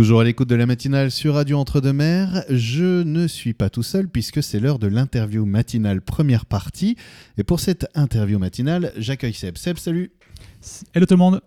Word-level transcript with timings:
Toujours 0.00 0.22
à 0.22 0.24
l'écoute 0.24 0.48
de 0.48 0.54
la 0.54 0.64
matinale 0.64 1.10
sur 1.10 1.34
Radio 1.34 1.58
Entre-deux-Mers, 1.58 2.44
je 2.48 3.02
ne 3.02 3.26
suis 3.26 3.52
pas 3.52 3.68
tout 3.68 3.82
seul 3.82 4.08
puisque 4.08 4.42
c'est 4.42 4.58
l'heure 4.58 4.78
de 4.78 4.86
l'interview 4.86 5.44
matinale 5.44 6.00
première 6.00 6.46
partie. 6.46 6.96
Et 7.36 7.44
pour 7.44 7.60
cette 7.60 7.86
interview 7.94 8.38
matinale, 8.38 8.94
j'accueille 8.96 9.34
Seb. 9.34 9.58
Seb, 9.58 9.76
salut 9.76 10.10
Hello 10.94 11.04
tout 11.04 11.12
le 11.12 11.18
monde 11.18 11.42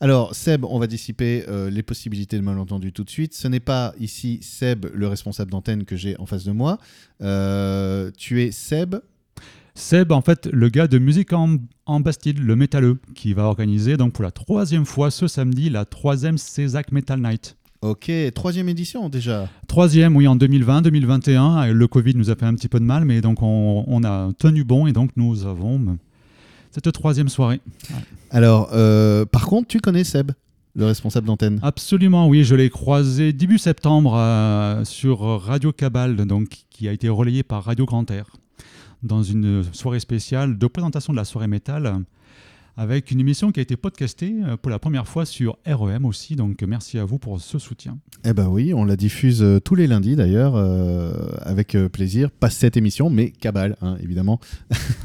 alors, 0.00 0.34
Seb, 0.34 0.64
on 0.64 0.80
va 0.80 0.88
dissiper 0.88 1.44
euh, 1.48 1.70
les 1.70 1.82
possibilités 1.84 2.36
de 2.36 2.42
malentendu 2.42 2.92
tout 2.92 3.04
de 3.04 3.08
suite. 3.08 3.34
Ce 3.34 3.46
n'est 3.46 3.60
pas 3.60 3.94
ici 4.00 4.40
Seb, 4.42 4.86
le 4.92 5.06
responsable 5.06 5.52
d'antenne 5.52 5.84
que 5.84 5.94
j'ai 5.94 6.18
en 6.18 6.26
face 6.26 6.42
de 6.44 6.50
moi. 6.50 6.78
Euh, 7.22 8.10
tu 8.18 8.42
es 8.42 8.50
Seb 8.50 8.96
Seb, 9.76 10.10
en 10.10 10.22
fait, 10.22 10.46
le 10.52 10.68
gars 10.70 10.88
de 10.88 10.98
Musique 10.98 11.32
en, 11.32 12.00
Bastille, 12.00 12.32
le 12.32 12.56
métalleux, 12.56 12.98
qui 13.14 13.32
va 13.32 13.44
organiser 13.44 13.96
donc 13.96 14.12
pour 14.12 14.24
la 14.24 14.32
troisième 14.32 14.86
fois 14.86 15.12
ce 15.12 15.28
samedi 15.28 15.70
la 15.70 15.84
troisième 15.84 16.36
Césac 16.36 16.90
Metal 16.90 17.20
Night. 17.20 17.56
Ok, 17.82 18.10
troisième 18.34 18.68
édition 18.68 19.08
déjà. 19.08 19.48
Troisième, 19.66 20.16
oui, 20.16 20.26
en 20.26 20.36
2020-2021. 20.36 21.70
Le 21.70 21.88
Covid 21.88 22.14
nous 22.14 22.30
a 22.30 22.36
fait 22.36 22.46
un 22.46 22.54
petit 22.54 22.68
peu 22.68 22.80
de 22.80 22.84
mal, 22.84 23.04
mais 23.04 23.20
donc 23.20 23.42
on, 23.42 24.04
a 24.04 24.32
tenu 24.38 24.64
bon 24.64 24.86
et 24.86 24.92
donc 24.92 25.10
nous 25.16 25.46
avons 25.46 25.98
cette 26.70 26.90
troisième 26.92 27.28
soirée. 27.28 27.60
Alors, 28.30 28.70
euh, 28.72 29.24
par 29.24 29.46
contre, 29.46 29.68
tu 29.68 29.80
connais 29.80 30.04
Seb 30.04 30.32
le 30.74 30.84
responsable 30.84 31.26
d'antenne 31.26 31.58
Absolument, 31.62 32.28
oui, 32.28 32.44
je 32.44 32.54
l'ai 32.54 32.68
croisé 32.68 33.32
début 33.32 33.56
septembre 33.56 34.14
euh, 34.14 34.84
sur 34.84 35.20
Radio 35.20 35.72
Cabal, 35.72 36.16
donc, 36.16 36.48
qui 36.68 36.86
a 36.86 36.92
été 36.92 37.08
relayé 37.08 37.42
par 37.42 37.64
Radio 37.64 37.86
Grand 37.86 38.10
Air, 38.10 38.26
dans 39.02 39.22
une 39.22 39.64
soirée 39.72 40.00
spéciale 40.00 40.58
de 40.58 40.66
présentation 40.66 41.14
de 41.14 41.16
la 41.16 41.24
soirée 41.24 41.48
métal 41.48 42.04
avec 42.76 43.10
une 43.10 43.20
émission 43.20 43.52
qui 43.52 43.60
a 43.60 43.62
été 43.62 43.76
podcastée 43.76 44.34
euh, 44.44 44.56
pour 44.56 44.70
la 44.70 44.78
première 44.78 45.08
fois 45.08 45.24
sur 45.24 45.56
REM 45.66 46.04
aussi. 46.04 46.36
Donc 46.36 46.62
merci 46.62 46.98
à 46.98 47.04
vous 47.04 47.18
pour 47.18 47.40
ce 47.40 47.58
soutien. 47.58 47.98
Eh 48.24 48.32
ben 48.32 48.48
oui, 48.48 48.74
on 48.74 48.84
la 48.84 48.96
diffuse 48.96 49.42
euh, 49.42 49.60
tous 49.60 49.74
les 49.74 49.86
lundis 49.86 50.16
d'ailleurs, 50.16 50.54
euh, 50.56 51.12
avec 51.40 51.76
plaisir. 51.92 52.30
Pas 52.30 52.50
cette 52.50 52.76
émission, 52.76 53.08
mais 53.08 53.30
Cabal, 53.30 53.76
hein, 53.80 53.96
évidemment. 54.02 54.40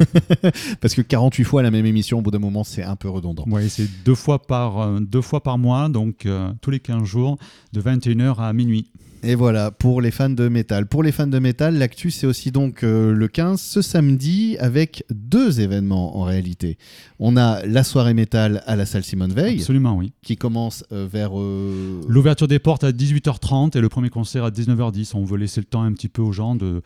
Parce 0.82 0.96
que 0.96 1.02
48 1.02 1.44
fois 1.46 1.64
la 1.64 1.72
même 1.72 1.86
émission, 1.86 2.20
au 2.20 2.22
bout 2.22 2.32
d'un 2.32 2.40
moment, 2.40 2.64
c'est 2.64 2.84
un 2.84 2.96
peu 2.96 3.10
redondant. 3.10 3.46
Oui, 3.48 3.70
c'est 3.70 3.88
deux, 4.04 4.16
fois 4.16 4.42
par, 4.42 5.00
deux 5.00 5.22
fois 5.22 5.42
par 5.42 5.58
mois, 5.58 5.88
donc 5.90 6.28
tous 6.62 6.72
les 6.72 6.80
15 6.80 7.04
jours, 7.04 7.38
de 7.74 7.82
21h 7.82 8.38
à 8.38 8.54
minuit. 8.54 8.88
Et 9.24 9.36
voilà, 9.36 9.70
pour 9.70 10.02
les 10.02 10.10
fans 10.10 10.32
de 10.32 10.48
métal. 10.48 10.88
Pour 10.88 11.04
les 11.04 11.12
fans 11.12 11.28
de 11.28 11.38
métal, 11.38 11.78
l'actu, 11.78 12.10
c'est 12.10 12.26
aussi 12.26 12.50
donc 12.50 12.84
euh, 12.84 13.14
le 13.14 13.28
15, 13.28 13.62
ce 13.62 13.84
samedi, 13.84 14.58
avec 14.60 15.06
deux 15.12 15.62
événements 15.62 16.18
en 16.18 16.24
réalité. 16.24 16.80
On 17.20 17.38
a 17.38 17.64
la 17.68 17.84
soirée 17.84 18.16
métal 18.16 18.64
à 18.66 18.76
la 18.76 18.88
salle 18.88 19.04
Simone 19.04 19.32
Veil. 19.32 19.60
Absolument, 19.60 19.96
oui. 19.96 20.12
Qui 20.24 20.38
commence 20.38 20.84
euh, 20.92 21.08
vers. 21.12 21.40
Euh, 21.40 22.02
L'ouverture 22.08 22.48
des 22.48 22.58
portes 22.58 22.84
à 22.84 22.92
18h30 22.92 23.78
et 23.78 23.82
le 23.82 23.90
premier 23.90 24.10
concert 24.10 24.44
à 24.44 24.50
19h10. 24.50 25.12
On 25.14 25.24
veut 25.24 25.38
laisser 25.38 25.62
le 25.62 25.66
temps 25.66 25.84
un 25.84 25.94
petit 25.94 26.10
peu 26.10 26.24
aux 26.24 26.32
gens 26.32 26.56
de. 26.56 26.82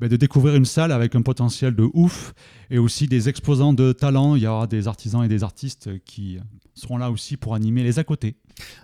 Ben, 0.00 0.08
de 0.08 0.14
découvrir 0.14 0.54
une 0.54 0.64
salle 0.64 0.92
avec 0.92 1.16
un 1.16 1.22
potentiel 1.22 1.74
de 1.74 1.88
ouf 1.92 2.32
et 2.70 2.78
aussi 2.78 3.08
des 3.08 3.28
exposants 3.28 3.72
de 3.72 3.90
talent. 3.90 4.36
Il 4.36 4.42
y 4.42 4.46
aura 4.46 4.68
des 4.68 4.86
artisans 4.86 5.24
et 5.24 5.28
des 5.28 5.42
artistes 5.42 5.90
qui 6.04 6.38
seront 6.74 6.98
là 6.98 7.10
aussi 7.10 7.36
pour 7.36 7.56
animer 7.56 7.82
les 7.82 7.98
à 7.98 8.04
côté. 8.04 8.36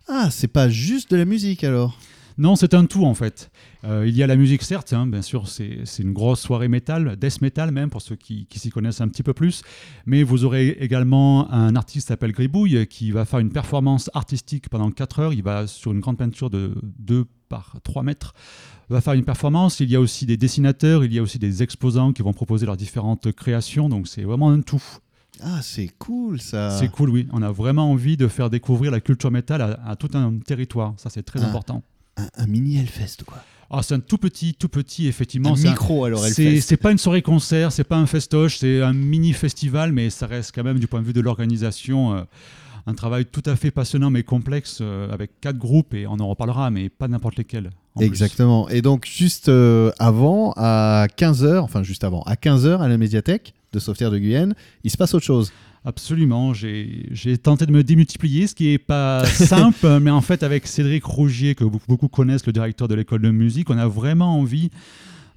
Ah, 0.08 0.30
c'est 0.32 0.48
pas 0.48 0.68
juste 0.68 1.12
de 1.12 1.16
la 1.16 1.24
musique 1.24 1.62
alors? 1.62 1.96
Non, 2.36 2.56
c'est 2.56 2.74
un 2.74 2.84
tout 2.86 3.04
en 3.04 3.14
fait. 3.14 3.50
Euh, 3.84 4.06
il 4.06 4.16
y 4.16 4.22
a 4.22 4.26
la 4.26 4.36
musique, 4.36 4.62
certes, 4.62 4.92
hein, 4.92 5.06
bien 5.06 5.22
sûr, 5.22 5.46
c'est 5.48 5.84
une 5.98 6.12
grosse 6.12 6.40
soirée 6.40 6.68
métal, 6.68 7.16
death 7.16 7.40
metal 7.40 7.70
même, 7.70 7.90
pour 7.90 8.02
ceux 8.02 8.16
qui, 8.16 8.46
s'y 8.54 8.70
connaissent 8.70 9.00
un 9.00 9.08
petit 9.08 9.22
peu 9.22 9.34
plus. 9.34 9.62
Mais 10.06 10.22
vous 10.22 10.44
aurez 10.44 10.70
également 10.80 11.50
un 11.52 11.76
artiste 11.76 12.06
qui 12.06 12.08
s'appelle 12.08 12.32
Gribouille 12.32 12.86
qui 12.88 13.10
va 13.10 13.24
faire 13.24 13.38
une 13.38 13.52
performance 13.52 14.10
artistique 14.14 14.68
pendant 14.68 14.90
4 14.90 15.18
heures. 15.20 15.32
Il 15.32 15.42
va 15.42 15.66
sur 15.66 15.92
une 15.92 16.00
grande 16.00 16.18
peinture 16.18 16.50
de 16.50 16.74
2 16.82 17.24
par 17.48 17.76
3 17.82 18.02
mètres 18.02 18.34
va 18.90 19.00
faire 19.00 19.14
une 19.14 19.24
performance. 19.24 19.80
Il 19.80 19.90
y 19.90 19.96
a 19.96 20.00
aussi 20.00 20.26
des 20.26 20.36
dessinateurs, 20.36 21.04
il 21.04 21.12
y 21.12 21.18
a 21.18 21.22
aussi 21.22 21.38
des 21.38 21.62
exposants 21.62 22.12
qui 22.12 22.22
vont 22.22 22.32
proposer 22.32 22.66
leurs 22.66 22.76
différentes 22.76 23.32
créations. 23.32 23.88
Donc 23.88 24.08
c'est 24.08 24.22
vraiment 24.22 24.50
un 24.50 24.60
tout. 24.60 24.82
Ah, 25.42 25.60
c'est 25.62 25.90
cool 25.98 26.40
ça. 26.40 26.70
C'est 26.78 26.88
cool, 26.88 27.10
oui. 27.10 27.28
On 27.32 27.42
a 27.42 27.50
vraiment 27.50 27.90
envie 27.90 28.16
de 28.16 28.28
faire 28.28 28.50
découvrir 28.50 28.90
la 28.90 29.00
culture 29.00 29.30
métal 29.30 29.78
à, 29.84 29.96
tout 29.96 30.10
un 30.14 30.38
territoire. 30.38 30.94
Ça, 30.96 31.10
c'est 31.10 31.22
très 31.22 31.42
ah. 31.42 31.48
important 31.48 31.82
un, 32.16 32.46
mini 32.46 32.78
Hellfest, 32.78 33.24
quoi. 33.26 33.38
Ah, 33.70 33.82
c'est 33.82 33.94
un 33.94 34.00
tout 34.00 34.18
petit, 34.18 34.54
tout 34.54 34.68
petit, 34.68 35.08
effectivement. 35.08 35.54
Un 35.54 35.70
micro, 35.70 36.04
alors, 36.04 36.24
Hellfest. 36.24 36.60
C'est 36.60 36.76
pas 36.76 36.92
une 36.92 36.98
soirée 36.98 37.22
concert, 37.22 37.72
c'est 37.72 37.84
pas 37.84 37.96
un 37.96 38.06
festoche, 38.06 38.58
c'est 38.58 38.82
un 38.82 38.92
mini 38.92 39.32
festival, 39.32 39.92
mais 39.92 40.10
ça 40.10 40.26
reste 40.26 40.52
quand 40.54 40.64
même, 40.64 40.78
du 40.78 40.86
point 40.86 41.00
de 41.00 41.06
vue 41.06 41.12
de 41.12 41.20
l'organisation, 41.20 42.14
euh, 42.14 42.22
un 42.86 42.94
travail 42.94 43.24
tout 43.24 43.42
à 43.46 43.56
fait 43.56 43.70
passionnant 43.70 44.10
mais 44.10 44.22
complexe, 44.22 44.78
euh, 44.80 45.10
avec 45.10 45.40
quatre 45.40 45.58
groupes, 45.58 45.94
et 45.94 46.06
on 46.06 46.20
en 46.20 46.28
reparlera, 46.28 46.70
mais 46.70 46.88
pas 46.88 47.08
n'importe 47.08 47.36
lesquels. 47.36 47.70
Exactement. 48.00 48.68
Et 48.68 48.82
donc, 48.82 49.06
juste 49.06 49.48
euh, 49.48 49.90
avant, 49.98 50.52
à 50.56 51.06
15h, 51.16 51.58
enfin, 51.60 51.82
juste 51.82 52.04
avant, 52.04 52.22
à 52.22 52.34
15h, 52.34 52.80
à 52.80 52.88
la 52.88 52.98
médiathèque 52.98 53.54
de 53.72 53.78
Sauveterre 53.78 54.10
de 54.10 54.18
Guyenne, 54.18 54.54
il 54.82 54.90
se 54.90 54.96
passe 54.96 55.14
autre 55.14 55.24
chose. 55.24 55.52
Absolument, 55.86 56.54
j'ai 56.54 57.38
tenté 57.42 57.66
de 57.66 57.72
me 57.72 57.84
démultiplier, 57.84 58.46
ce 58.46 58.54
qui 58.54 58.68
n'est 58.68 58.78
pas 58.78 59.24
simple, 59.26 59.98
mais 60.00 60.10
en 60.10 60.22
fait 60.22 60.42
avec 60.42 60.66
Cédric 60.66 61.04
Rougier, 61.04 61.54
que 61.54 61.64
beaucoup, 61.64 62.08
connaissent, 62.08 62.46
le 62.46 62.54
directeur 62.54 62.88
de 62.88 62.94
l'école 62.94 63.20
de 63.20 63.30
musique, 63.30 63.68
on 63.68 63.76
a 63.76 63.86
vraiment 63.86 64.38
envie 64.38 64.70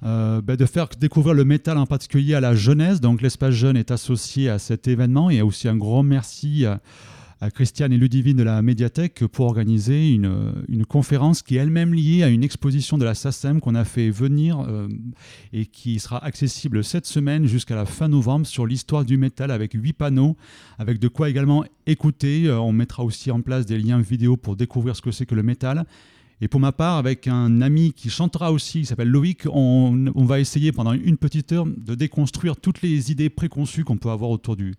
euh, 0.04 0.40
ben, 0.40 0.56
de 0.56 0.64
faire 0.64 0.88
découvrir 0.98 1.34
le 1.34 1.44
métal 1.44 1.76
en 1.76 1.84
particulier 1.84 2.34
à 2.34 2.40
la 2.40 2.54
jeunesse. 2.54 3.02
Donc 3.02 3.20
l'espace 3.20 3.52
jeune 3.52 3.76
est 3.76 3.90
associé 3.90 4.48
à 4.48 4.58
cet 4.58 4.88
événement 4.88 5.28
et 5.28 5.42
aussi 5.42 5.68
un 5.68 5.76
grand 5.76 6.02
merci 6.02 6.64
à 6.64 6.80
à 7.40 7.50
Christiane 7.50 7.92
et 7.92 7.96
Ludivine 7.96 8.36
de 8.36 8.42
la 8.42 8.62
médiathèque 8.62 9.24
pour 9.26 9.46
organiser 9.46 10.10
une, 10.10 10.64
une 10.68 10.84
conférence 10.84 11.42
qui 11.42 11.56
est 11.56 11.60
elle-même 11.60 11.94
liée 11.94 12.24
à 12.24 12.28
une 12.28 12.42
exposition 12.42 12.98
de 12.98 13.04
la 13.04 13.14
SACEM 13.14 13.60
qu'on 13.60 13.76
a 13.76 13.84
fait 13.84 14.10
venir 14.10 14.60
euh, 14.60 14.88
et 15.52 15.66
qui 15.66 16.00
sera 16.00 16.24
accessible 16.24 16.82
cette 16.82 17.06
semaine 17.06 17.46
jusqu'à 17.46 17.76
la 17.76 17.86
fin 17.86 18.08
novembre 18.08 18.46
sur 18.46 18.66
l'histoire 18.66 19.04
du 19.04 19.16
métal 19.18 19.52
avec 19.52 19.72
huit 19.74 19.92
panneaux, 19.92 20.36
avec 20.78 20.98
de 20.98 21.06
quoi 21.06 21.30
également 21.30 21.64
écouter. 21.86 22.46
Euh, 22.46 22.58
on 22.58 22.72
mettra 22.72 23.04
aussi 23.04 23.30
en 23.30 23.40
place 23.40 23.66
des 23.66 23.78
liens 23.78 24.00
vidéo 24.00 24.36
pour 24.36 24.56
découvrir 24.56 24.96
ce 24.96 25.02
que 25.02 25.12
c'est 25.12 25.26
que 25.26 25.36
le 25.36 25.44
métal. 25.44 25.84
Et 26.40 26.48
pour 26.48 26.60
ma 26.60 26.72
part, 26.72 26.96
avec 26.96 27.26
un 27.28 27.62
ami 27.62 27.92
qui 27.92 28.10
chantera 28.10 28.52
aussi, 28.52 28.80
qui 28.80 28.86
s'appelle 28.86 29.08
Loïc, 29.08 29.42
on, 29.46 30.06
on, 30.14 30.24
va 30.24 30.38
essayer 30.38 30.70
pendant 30.70 30.92
une 30.92 31.16
petite 31.16 31.50
heure 31.52 31.66
de 31.66 31.94
déconstruire 31.96 32.56
toutes 32.56 32.80
les 32.80 33.10
idées 33.10 33.28
préconçues 33.28 33.82
qu'on 33.82 33.96
peut 33.96 34.10
avoir 34.10 34.30
autour 34.30 34.54
du, 34.54 34.74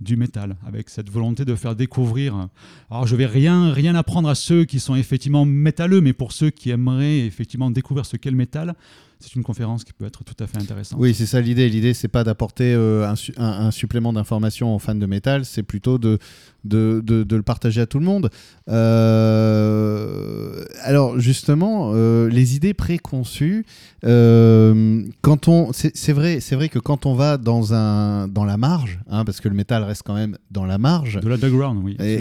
du 0.00 0.16
métal, 0.16 0.56
avec 0.66 0.88
cette 0.88 1.10
volonté 1.10 1.44
de 1.44 1.54
faire 1.54 1.76
découvrir. 1.76 2.48
Alors 2.90 3.06
je 3.06 3.16
vais 3.16 3.26
rien, 3.26 3.72
rien 3.72 3.94
apprendre 3.94 4.28
à 4.28 4.34
ceux 4.34 4.64
qui 4.64 4.80
sont 4.80 4.94
effectivement 4.94 5.44
métalleux, 5.44 6.00
mais 6.00 6.12
pour 6.12 6.32
ceux 6.32 6.50
qui 6.50 6.70
aimeraient 6.70 7.20
effectivement 7.20 7.70
découvrir 7.70 8.06
ce 8.06 8.16
qu'est 8.16 8.30
le 8.30 8.36
métal, 8.36 8.74
c'est 9.20 9.34
une 9.36 9.42
conférence 9.42 9.84
qui 9.84 9.92
peut 9.92 10.06
être 10.06 10.24
tout 10.24 10.34
à 10.42 10.46
fait 10.46 10.56
intéressante. 10.56 10.98
Oui, 10.98 11.12
c'est 11.14 11.26
ça 11.26 11.42
l'idée. 11.42 11.68
L'idée, 11.68 11.92
c'est 11.92 12.08
pas 12.08 12.24
d'apporter 12.24 12.72
euh, 12.74 13.12
un, 13.36 13.70
supplément 13.70 14.14
d'information 14.14 14.74
aux 14.74 14.78
fans 14.78 14.94
de 14.94 15.04
métal, 15.04 15.44
c'est 15.44 15.62
plutôt 15.62 15.98
de, 15.98 16.18
de, 16.64 17.02
de, 17.04 17.36
le 17.36 17.42
partager 17.42 17.82
à 17.82 17.86
tout 17.86 17.98
le 17.98 18.06
monde. 18.06 18.30
Euh, 18.68 20.64
alors, 20.82 21.20
justement, 21.20 21.92
euh, 21.94 22.30
les 22.30 22.56
idées 22.56 22.72
préconçues, 22.72 23.66
quand 24.02 25.48
on, 25.48 25.70
c'est 25.72 26.12
vrai, 26.12 26.40
c'est 26.40 26.54
vrai 26.54 26.70
que 26.70 26.78
quand 26.78 27.04
on 27.04 27.14
va 27.14 27.36
dans 27.36 27.74
un 27.74 28.26
dans 28.26 28.46
la 28.46 28.56
marge, 28.56 29.00
hein, 29.10 29.26
parce 29.26 29.40
que 29.40 29.48
le 29.48 29.54
métal 29.54 29.84
reste 29.84 30.02
quand 30.04 30.14
même 30.14 30.38
dans 30.50 30.64
la 30.64 30.78
marge. 30.78 31.20
De 31.20 31.28
l'underground, 31.28 31.82
oui. 31.84 31.96
Et, 32.00 32.14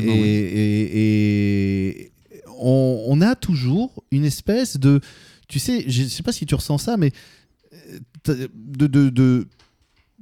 et, 2.01 2.11
on, 2.61 3.05
on, 3.07 3.21
a 3.21 3.35
toujours 3.35 4.03
une 4.11 4.25
espèce 4.25 4.77
de 4.77 4.99
tu 5.49 5.59
sais, 5.59 5.83
je 5.87 6.03
ne 6.03 6.07
sais 6.07 6.23
pas 6.23 6.31
si 6.31 6.45
tu 6.45 6.55
ressens 6.55 6.77
ça, 6.77 6.95
mais 6.95 7.11
euh, 8.29 8.47
de, 8.65 8.87
de, 8.87 9.47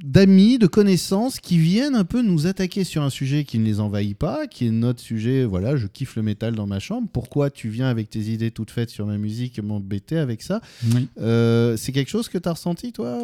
d'amis, 0.04 0.58
de 0.58 0.68
connaissances 0.68 1.40
qui 1.40 1.58
viennent 1.58 1.96
un 1.96 2.06
peu 2.06 2.22
nous 2.22 2.48
attaquer 2.48 2.84
sur 2.84 3.04
un 3.04 3.10
sujet 3.10 3.44
qui 3.44 3.60
ne 3.60 3.66
les 3.66 3.80
envahit 3.80 4.18
pas, 4.18 4.48
qui 4.48 4.68
est 4.68 4.72
notre 4.72 5.02
sujet, 5.02 5.44
voilà, 5.46 5.76
je 5.76 5.86
kiffe 5.88 6.16
le 6.16 6.24
métal 6.24 6.56
dans 6.56 6.66
ma 6.66 6.80
chambre, 6.80 7.08
pourquoi 7.12 7.50
tu 7.50 7.70
viens 7.70 7.88
avec 7.88 8.10
tes 8.10 8.22
idées 8.32 8.52
toutes 8.52 8.72
faites 8.72 8.90
sur 8.90 9.06
ma 9.06 9.18
musique 9.18 9.59
m'embêter 9.59 10.18
avec 10.18 10.41
ça? 10.41 10.62
Euh, 11.20 11.78
C'est 11.78 11.91
quelque 11.91 12.09
chose 12.09 12.30
que 12.30 12.38
tu 12.38 12.47
as 12.50 12.53
ressenti, 12.53 12.91
toi? 12.91 13.20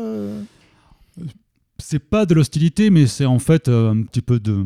C'est 1.79 1.99
pas 1.99 2.25
de 2.25 2.33
l'hostilité, 2.33 2.89
mais 2.89 3.07
c'est 3.07 3.25
en 3.25 3.39
fait 3.39 3.67
euh, 3.67 3.91
un 3.91 4.03
petit 4.03 4.21
peu 4.21 4.39
de 4.39 4.65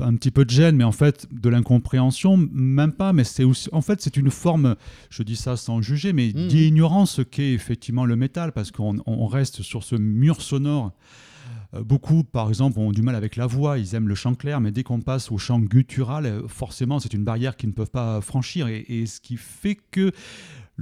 un 0.00 0.14
petit 0.14 0.30
peu 0.30 0.44
de 0.44 0.50
gêne, 0.50 0.76
mais 0.76 0.84
en 0.84 0.92
fait 0.92 1.26
de 1.30 1.48
l'incompréhension, 1.48 2.36
même 2.52 2.92
pas. 2.92 3.12
Mais 3.12 3.24
c'est 3.24 3.44
aussi, 3.44 3.68
en 3.72 3.80
fait, 3.80 4.00
c'est 4.00 4.16
une 4.16 4.30
forme, 4.30 4.76
je 5.10 5.22
dis 5.22 5.36
ça 5.36 5.56
sans 5.56 5.82
juger, 5.82 6.12
mais 6.12 6.28
mmh. 6.28 6.48
d'ignorance 6.48 7.20
qu'est 7.30 7.52
effectivement 7.52 8.04
le 8.04 8.16
métal, 8.16 8.52
parce 8.52 8.70
qu'on 8.70 9.26
reste 9.26 9.62
sur 9.62 9.84
ce 9.84 9.96
mur 9.96 10.42
sonore. 10.42 10.92
Euh, 11.74 11.84
beaucoup, 11.84 12.24
par 12.24 12.48
exemple, 12.48 12.78
ont 12.78 12.92
du 12.92 13.02
mal 13.02 13.14
avec 13.14 13.36
la 13.36 13.46
voix, 13.46 13.78
ils 13.78 13.94
aiment 13.94 14.08
le 14.08 14.14
chant 14.14 14.34
clair, 14.34 14.60
mais 14.60 14.72
dès 14.72 14.82
qu'on 14.82 15.00
passe 15.00 15.30
au 15.30 15.38
chant 15.38 15.60
guttural, 15.60 16.26
euh, 16.26 16.48
forcément, 16.48 16.98
c'est 16.98 17.14
une 17.14 17.24
barrière 17.24 17.56
qu'ils 17.56 17.68
ne 17.68 17.74
peuvent 17.74 17.90
pas 17.90 18.20
franchir. 18.20 18.68
Et, 18.68 18.84
et 18.88 19.06
ce 19.06 19.20
qui 19.20 19.36
fait 19.36 19.78
que 19.90 20.12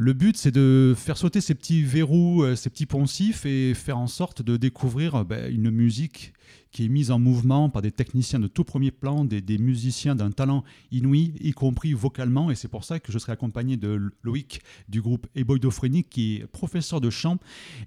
Le 0.00 0.12
but, 0.12 0.36
c'est 0.36 0.52
de 0.52 0.94
faire 0.96 1.16
sauter 1.16 1.40
ces 1.40 1.56
petits 1.56 1.82
verrous, 1.82 2.44
euh, 2.44 2.54
ces 2.54 2.70
petits 2.70 2.86
poncifs 2.86 3.44
et 3.44 3.74
faire 3.74 3.98
en 3.98 4.06
sorte 4.06 4.42
de 4.42 4.56
découvrir 4.56 5.16
euh, 5.16 5.24
ben, 5.24 5.52
une 5.52 5.72
musique 5.72 6.34
qui 6.70 6.84
est 6.84 6.88
mise 6.88 7.10
en 7.10 7.18
mouvement 7.18 7.68
par 7.68 7.82
des 7.82 7.90
techniciens 7.90 8.38
de 8.38 8.46
tout 8.46 8.62
premier 8.62 8.92
plan, 8.92 9.24
des, 9.24 9.58
musiciens 9.58 10.14
d'un 10.14 10.30
talent 10.30 10.62
inouï, 10.92 11.34
y 11.40 11.50
compris 11.50 11.94
vocalement. 11.94 12.48
Et 12.52 12.54
c'est 12.54 12.68
pour 12.68 12.84
ça 12.84 13.00
que 13.00 13.10
je 13.10 13.18
serai 13.18 13.32
accompagné 13.32 13.76
de 13.76 14.12
Loïc 14.22 14.60
du 14.88 15.02
groupe 15.02 15.26
Eboidophrenique, 15.34 16.10
qui 16.10 16.36
est 16.36 16.46
professeur 16.46 17.00
de 17.00 17.10
chant. 17.10 17.38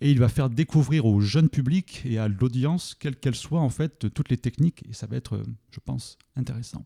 Et 0.02 0.12
il 0.12 0.20
va 0.20 0.28
faire 0.28 0.50
découvrir 0.50 1.06
au 1.06 1.22
jeune 1.22 1.48
public 1.48 2.02
et 2.04 2.18
à 2.18 2.28
l'audience, 2.28 2.94
quelle 2.94 3.16
qu'elle 3.16 3.36
soit, 3.36 3.62
en 3.62 3.70
fait, 3.70 4.14
toutes 4.14 4.28
les 4.28 4.38
techniques. 4.38 4.84
Et 4.90 4.92
ça 4.92 5.08
va 5.08 5.16
être, 5.16 5.42
je 5.72 5.80
pense, 5.80 6.18
intéressant. 6.36 6.86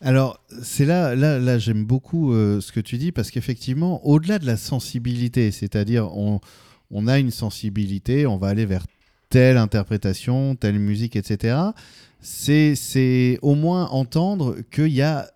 Alors, 0.00 0.40
c'est 0.62 0.86
là, 0.86 1.14
là, 1.14 1.38
là 1.38 1.58
j'aime 1.58 1.84
beaucoup 1.84 2.32
euh, 2.32 2.60
ce 2.60 2.72
que 2.72 2.80
tu 2.80 2.96
dis, 2.96 3.12
parce 3.12 3.30
qu'effectivement, 3.30 4.06
au-delà 4.06 4.38
de 4.38 4.46
la 4.46 4.56
sensibilité, 4.56 5.50
c'est-à-dire 5.50 6.16
on, 6.16 6.40
on 6.90 7.06
a 7.06 7.18
une 7.18 7.30
sensibilité, 7.30 8.26
on 8.26 8.36
va 8.36 8.48
aller 8.48 8.66
vers 8.66 8.86
telle 9.28 9.58
interprétation, 9.58 10.56
telle 10.56 10.78
musique, 10.78 11.16
etc. 11.16 11.56
C'est 12.20 13.38
au 13.42 13.54
moins 13.54 13.86
entendre 13.88 14.56
qu'il 14.70 14.88
y 14.88 15.02
a 15.02 15.30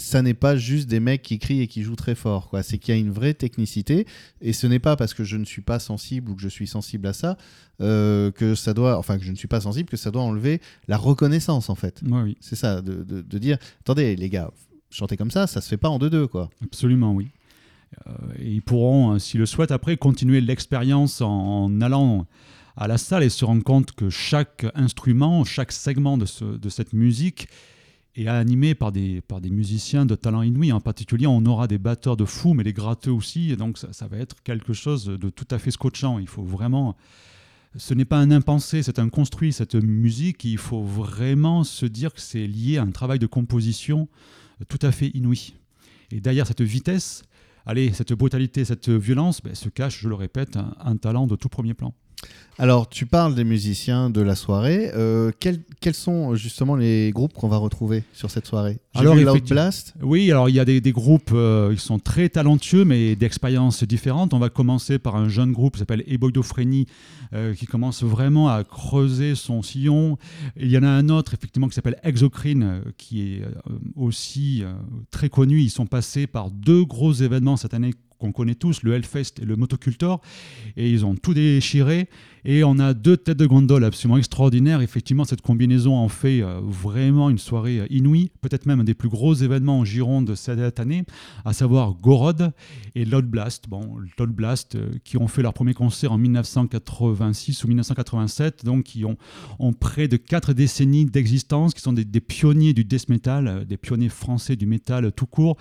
ça 0.00 0.22
n'est 0.22 0.34
pas 0.34 0.56
juste 0.56 0.88
des 0.88 0.98
mecs 0.98 1.22
qui 1.22 1.38
crient 1.38 1.60
et 1.60 1.68
qui 1.68 1.82
jouent 1.82 1.94
très 1.94 2.16
fort. 2.16 2.48
Quoi. 2.48 2.64
C'est 2.64 2.78
qu'il 2.78 2.92
y 2.94 2.98
a 2.98 3.00
une 3.00 3.12
vraie 3.12 3.34
technicité. 3.34 4.06
Et 4.40 4.52
ce 4.52 4.66
n'est 4.66 4.80
pas 4.80 4.96
parce 4.96 5.14
que 5.14 5.22
je 5.22 5.36
ne 5.36 5.44
suis 5.44 5.62
pas 5.62 5.78
sensible 5.78 6.30
ou 6.30 6.34
que 6.34 6.42
je 6.42 6.48
suis 6.48 6.66
sensible 6.66 7.06
à 7.06 7.12
ça 7.12 7.36
euh, 7.80 8.30
que 8.30 8.54
ça 8.54 8.74
doit, 8.74 8.98
enfin 8.98 9.18
que 9.18 9.24
je 9.24 9.30
ne 9.30 9.36
suis 9.36 9.48
pas 9.48 9.60
sensible, 9.60 9.88
que 9.88 9.96
ça 9.96 10.10
doit 10.10 10.22
enlever 10.22 10.60
la 10.88 10.96
reconnaissance 10.96 11.70
en 11.70 11.74
fait. 11.74 12.02
oui. 12.04 12.36
C'est 12.40 12.56
ça, 12.56 12.82
de, 12.82 13.02
de, 13.02 13.38
dire, 13.38 13.58
attendez 13.80 14.16
les 14.16 14.28
gars, 14.28 14.50
chanter 14.90 15.16
comme 15.16 15.30
ça, 15.30 15.46
ça 15.46 15.60
se 15.60 15.68
fait 15.68 15.76
pas 15.76 15.88
en 15.88 15.98
deux-deux 15.98 16.26
quoi. 16.26 16.50
Absolument, 16.62 17.14
oui. 17.14 17.28
Euh, 18.06 18.12
et 18.38 18.50
ils 18.50 18.62
pourront, 18.62 19.18
s'ils 19.18 19.40
le 19.40 19.46
souhaitent, 19.46 19.70
après 19.70 19.96
continuer 19.96 20.40
l'expérience 20.40 21.20
en 21.20 21.80
allant 21.80 22.26
à 22.76 22.88
la 22.88 22.98
salle 22.98 23.22
et 23.22 23.28
se 23.28 23.44
rendre 23.44 23.62
compte 23.62 23.92
que 23.92 24.10
chaque 24.10 24.66
instrument, 24.74 25.44
chaque 25.44 25.72
segment 25.72 26.16
de, 26.18 26.26
ce, 26.26 26.44
de 26.44 26.68
cette 26.68 26.92
musique 26.92 27.48
est 28.16 28.26
animé 28.26 28.74
par 28.74 28.92
des, 28.92 29.20
par 29.20 29.40
des 29.40 29.50
musiciens 29.50 30.06
de 30.06 30.14
talent 30.14 30.42
inouï. 30.42 30.72
En 30.72 30.80
particulier, 30.80 31.26
on 31.26 31.44
aura 31.46 31.66
des 31.66 31.78
batteurs 31.78 32.16
de 32.16 32.24
fou, 32.24 32.54
mais 32.54 32.64
les 32.64 32.72
gratteux 32.72 33.12
aussi. 33.12 33.50
Et 33.52 33.56
donc, 33.56 33.78
ça, 33.78 33.92
ça, 33.92 34.08
va 34.08 34.18
être 34.18 34.42
quelque 34.42 34.72
chose 34.72 35.04
de 35.06 35.30
tout 35.30 35.46
à 35.50 35.58
fait 35.58 35.70
scotchant. 35.70 36.18
Il 36.18 36.28
faut 36.28 36.42
vraiment. 36.42 36.96
Ce 37.76 37.94
n'est 37.94 38.04
pas 38.04 38.18
un 38.18 38.32
impensé, 38.32 38.82
c'est 38.82 38.98
un 38.98 39.08
construit, 39.08 39.52
cette 39.52 39.76
musique. 39.76 40.44
Il 40.44 40.58
faut 40.58 40.82
vraiment 40.82 41.62
se 41.62 41.86
dire 41.86 42.12
que 42.12 42.20
c'est 42.20 42.48
lié 42.48 42.78
à 42.78 42.82
un 42.82 42.90
travail 42.90 43.20
de 43.20 43.26
composition 43.26 44.08
tout 44.68 44.80
à 44.82 44.90
fait 44.90 45.08
inouï. 45.14 45.54
Et 46.10 46.20
derrière 46.20 46.48
cette 46.48 46.62
vitesse, 46.62 47.22
allez, 47.66 47.92
cette 47.92 48.12
brutalité, 48.12 48.64
cette 48.64 48.90
violence, 48.90 49.40
ben, 49.40 49.54
se 49.54 49.68
cache, 49.68 50.00
je 50.00 50.08
le 50.08 50.16
répète, 50.16 50.58
un 50.80 50.96
talent 50.96 51.28
de 51.28 51.36
tout 51.36 51.48
premier 51.48 51.74
plan. 51.74 51.94
Alors, 52.60 52.90
tu 52.90 53.06
parles 53.06 53.34
des 53.34 53.44
musiciens 53.44 54.10
de 54.10 54.20
la 54.20 54.34
soirée. 54.34 54.90
Euh, 54.94 55.32
quels, 55.40 55.94
sont 55.94 56.34
justement 56.34 56.76
les 56.76 57.10
groupes 57.10 57.32
qu'on 57.32 57.48
va 57.48 57.56
retrouver 57.56 58.04
sur 58.12 58.30
cette 58.30 58.46
soirée? 58.46 58.80
Alors, 58.92 59.14
vu 59.14 59.24
Blast. 59.48 59.94
Oui, 60.02 60.30
alors 60.30 60.50
il 60.50 60.56
y 60.56 60.60
a 60.60 60.66
des, 60.66 60.92
groupes, 60.92 61.30
euh, 61.32 61.70
ils 61.72 61.80
sont 61.80 61.98
très 61.98 62.28
talentueux, 62.28 62.84
mais 62.84 63.16
d'expériences 63.16 63.82
différentes. 63.84 64.34
On 64.34 64.38
va 64.38 64.50
commencer 64.50 64.98
par 64.98 65.16
un 65.16 65.30
jeune 65.30 65.52
groupe 65.52 65.72
qui 65.72 65.78
s'appelle 65.78 66.04
Eboidophrenie, 66.06 66.84
euh, 67.32 67.54
qui 67.54 67.64
commence 67.64 68.02
vraiment 68.02 68.50
à 68.50 68.62
creuser 68.62 69.36
son 69.36 69.62
sillon. 69.62 70.18
Il 70.58 70.70
y 70.70 70.76
en 70.76 70.82
a 70.82 70.88
un 70.90 71.08
autre, 71.08 71.32
effectivement, 71.32 71.66
qui 71.66 71.74
s'appelle 71.74 71.98
Exocrine, 72.04 72.82
qui 72.98 73.22
est 73.22 73.42
aussi 73.96 74.64
très 75.10 75.30
connu. 75.30 75.62
Ils 75.62 75.70
sont 75.70 75.86
passés 75.86 76.26
par 76.26 76.50
deux 76.50 76.84
gros 76.84 77.14
événements 77.14 77.56
cette 77.56 77.72
année 77.72 77.94
qu'on 78.20 78.32
connaît 78.32 78.54
tous, 78.54 78.82
le 78.82 78.94
Hellfest 78.94 79.40
et 79.42 79.44
le 79.44 79.56
Motocultor, 79.56 80.20
et 80.76 80.88
ils 80.88 81.04
ont 81.04 81.16
tout 81.16 81.34
déchiré. 81.34 82.08
Et 82.44 82.64
on 82.64 82.78
a 82.78 82.94
deux 82.94 83.16
têtes 83.16 83.38
de 83.38 83.46
gondole 83.46 83.84
absolument 83.84 84.16
extraordinaires. 84.16 84.80
Effectivement, 84.80 85.24
cette 85.24 85.42
combinaison 85.42 85.96
en 85.96 86.08
fait 86.08 86.42
euh, 86.42 86.60
vraiment 86.62 87.28
une 87.30 87.38
soirée 87.38 87.80
euh, 87.80 87.86
inouïe, 87.90 88.30
peut-être 88.40 88.66
même 88.66 88.80
un 88.80 88.84
des 88.84 88.94
plus 88.94 89.08
gros 89.08 89.34
événements 89.34 89.80
en 89.80 89.84
Gironde 89.84 90.34
cette 90.34 90.80
année, 90.80 91.04
à 91.44 91.52
savoir 91.52 91.94
Gorod 91.94 92.52
et 92.94 93.04
Loud 93.04 93.26
Blast. 93.26 93.68
Bon, 93.68 93.96
Blast 94.18 94.74
euh, 94.74 94.90
qui 95.04 95.16
ont 95.16 95.28
fait 95.28 95.42
leur 95.42 95.52
premier 95.52 95.74
concert 95.74 96.12
en 96.12 96.18
1986 96.18 97.64
ou 97.64 97.68
1987, 97.68 98.64
donc 98.64 98.84
qui 98.84 99.04
ont, 99.04 99.16
près 99.78 100.08
de 100.08 100.16
quatre 100.16 100.52
décennies 100.52 101.06
d'existence, 101.06 101.74
qui 101.74 101.80
sont 101.80 101.92
des, 101.92 102.04
pionniers 102.20 102.74
du 102.74 102.84
death 102.84 103.08
metal, 103.08 103.64
des 103.66 103.76
pionniers 103.76 104.08
français 104.08 104.56
du 104.56 104.66
métal 104.66 105.12
tout 105.12 105.26
court. 105.26 105.56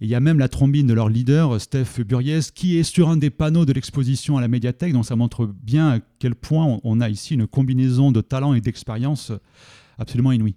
Et 0.00 0.06
il 0.06 0.08
y 0.08 0.14
a 0.14 0.20
même 0.20 0.38
la 0.38 0.48
trombine 0.48 0.86
de 0.86 0.94
leur 0.94 1.08
leader, 1.08 1.60
Steph 1.60 2.02
Buriez, 2.06 2.40
qui 2.54 2.76
est 2.76 2.82
sur 2.82 3.08
un 3.08 3.16
des 3.16 3.30
panneaux 3.30 3.64
de 3.64 3.72
l'exposition 3.72 4.36
à 4.36 4.40
la 4.40 4.48
médiathèque, 4.48 4.92
donc 4.92 5.06
ça 5.06 5.16
montre 5.16 5.46
bien 5.62 6.00
quel 6.22 6.36
point 6.36 6.78
on 6.84 7.00
a 7.00 7.08
ici 7.08 7.34
une 7.34 7.48
combinaison 7.48 8.12
de 8.12 8.20
talent 8.20 8.54
et 8.54 8.60
d'expérience 8.60 9.32
absolument 9.98 10.30
inouïe. 10.30 10.54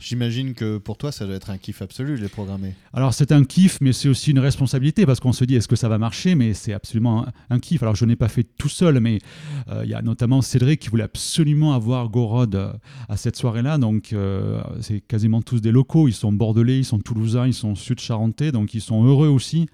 J'imagine 0.00 0.54
que 0.54 0.78
pour 0.78 0.96
toi, 0.96 1.12
ça 1.12 1.24
doit 1.24 1.36
être 1.36 1.50
un 1.50 1.56
kiff 1.56 1.82
absolu 1.82 2.16
de 2.16 2.22
les 2.22 2.28
programmer. 2.28 2.74
Alors, 2.92 3.14
c'est 3.14 3.30
un 3.30 3.44
kiff, 3.44 3.80
mais 3.80 3.92
c'est 3.92 4.08
aussi 4.08 4.32
une 4.32 4.40
responsabilité 4.40 5.06
parce 5.06 5.20
qu'on 5.20 5.32
se 5.32 5.44
dit 5.44 5.54
est-ce 5.54 5.68
que 5.68 5.76
ça 5.76 5.88
va 5.88 5.98
marcher? 5.98 6.34
Mais 6.34 6.52
c'est 6.52 6.72
absolument 6.72 7.26
un, 7.48 7.60
kiff. 7.60 7.80
Alors, 7.84 7.94
je 7.94 8.04
n'ai 8.04 8.16
pas 8.16 8.28
fait 8.28 8.42
tout 8.42 8.68
seul, 8.68 8.98
mais 8.98 9.20
euh, 9.68 9.82
il 9.84 9.90
y 9.90 9.94
a 9.94 10.02
notamment 10.02 10.42
Cédric 10.42 10.80
qui 10.80 10.88
voulait 10.88 11.04
absolument 11.04 11.74
avoir 11.74 12.08
Gorod 12.08 12.56
euh, 12.56 12.72
à 13.08 13.16
cette 13.16 13.36
soirée-là. 13.36 13.78
Donc, 13.78 14.12
euh, 14.12 14.60
c'est 14.80 15.00
quasiment 15.00 15.42
tous 15.42 15.60
des 15.60 15.70
locaux. 15.70 16.08
Ils 16.08 16.12
sont 16.12 16.32
bordelais, 16.32 16.78
ils 16.78 16.84
sont 16.84 16.98
toulousains, 16.98 17.46
ils 17.46 17.54
sont 17.54 17.76
sud-charentais, 17.76 18.50
donc 18.50 18.74
ils 18.74 18.80
sont 18.80 19.04
heureux 19.04 19.28
aussi. 19.28 19.68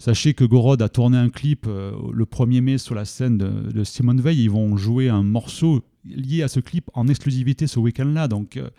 Sachez 0.00 0.32
que 0.32 0.44
Gorod 0.44 0.80
a 0.80 0.88
tourné 0.88 1.18
un 1.18 1.28
clip 1.28 1.66
euh, 1.68 1.92
le 2.10 2.24
1er 2.24 2.62
mai 2.62 2.78
sur 2.78 2.94
la 2.94 3.04
scène 3.04 3.36
de, 3.36 3.84
Simone 3.84 4.18
Veil. 4.18 4.44
Ils 4.44 4.50
vont 4.50 4.78
jouer 4.78 5.10
un 5.10 5.22
morceau 5.22 5.82
lié 6.06 6.42
à 6.42 6.48
ce 6.48 6.58
clip 6.58 6.88
en 6.94 7.06
exclusivité 7.06 7.66
ce 7.66 7.78
week-end-là. 7.78 8.26
Donc, 8.26 8.56
euh, 8.56 8.70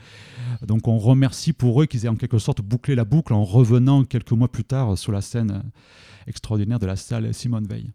donc 0.65 0.87
on 0.87 0.97
remercie 0.97 1.53
pour 1.53 1.79
eux 1.79 1.85
qu'ils 1.85 2.05
aient 2.05 2.09
en 2.09 2.15
quelque 2.15 2.39
sorte 2.39 2.63
bouclé 2.63 2.95
la 2.95 3.05
boucle 3.05 3.33
en 3.33 3.43
revenant 3.43 4.03
quelques 4.03 4.31
mois 4.31 4.51
plus 4.51 4.63
tard 4.63 4.97
sur 4.97 5.11
la 5.11 5.21
scène 5.21 5.61
extraordinaire 6.25 6.79
de 6.79 6.87
la 6.87 6.95
salle 6.95 7.31
Simone 7.35 7.67
Veil. 7.67 7.91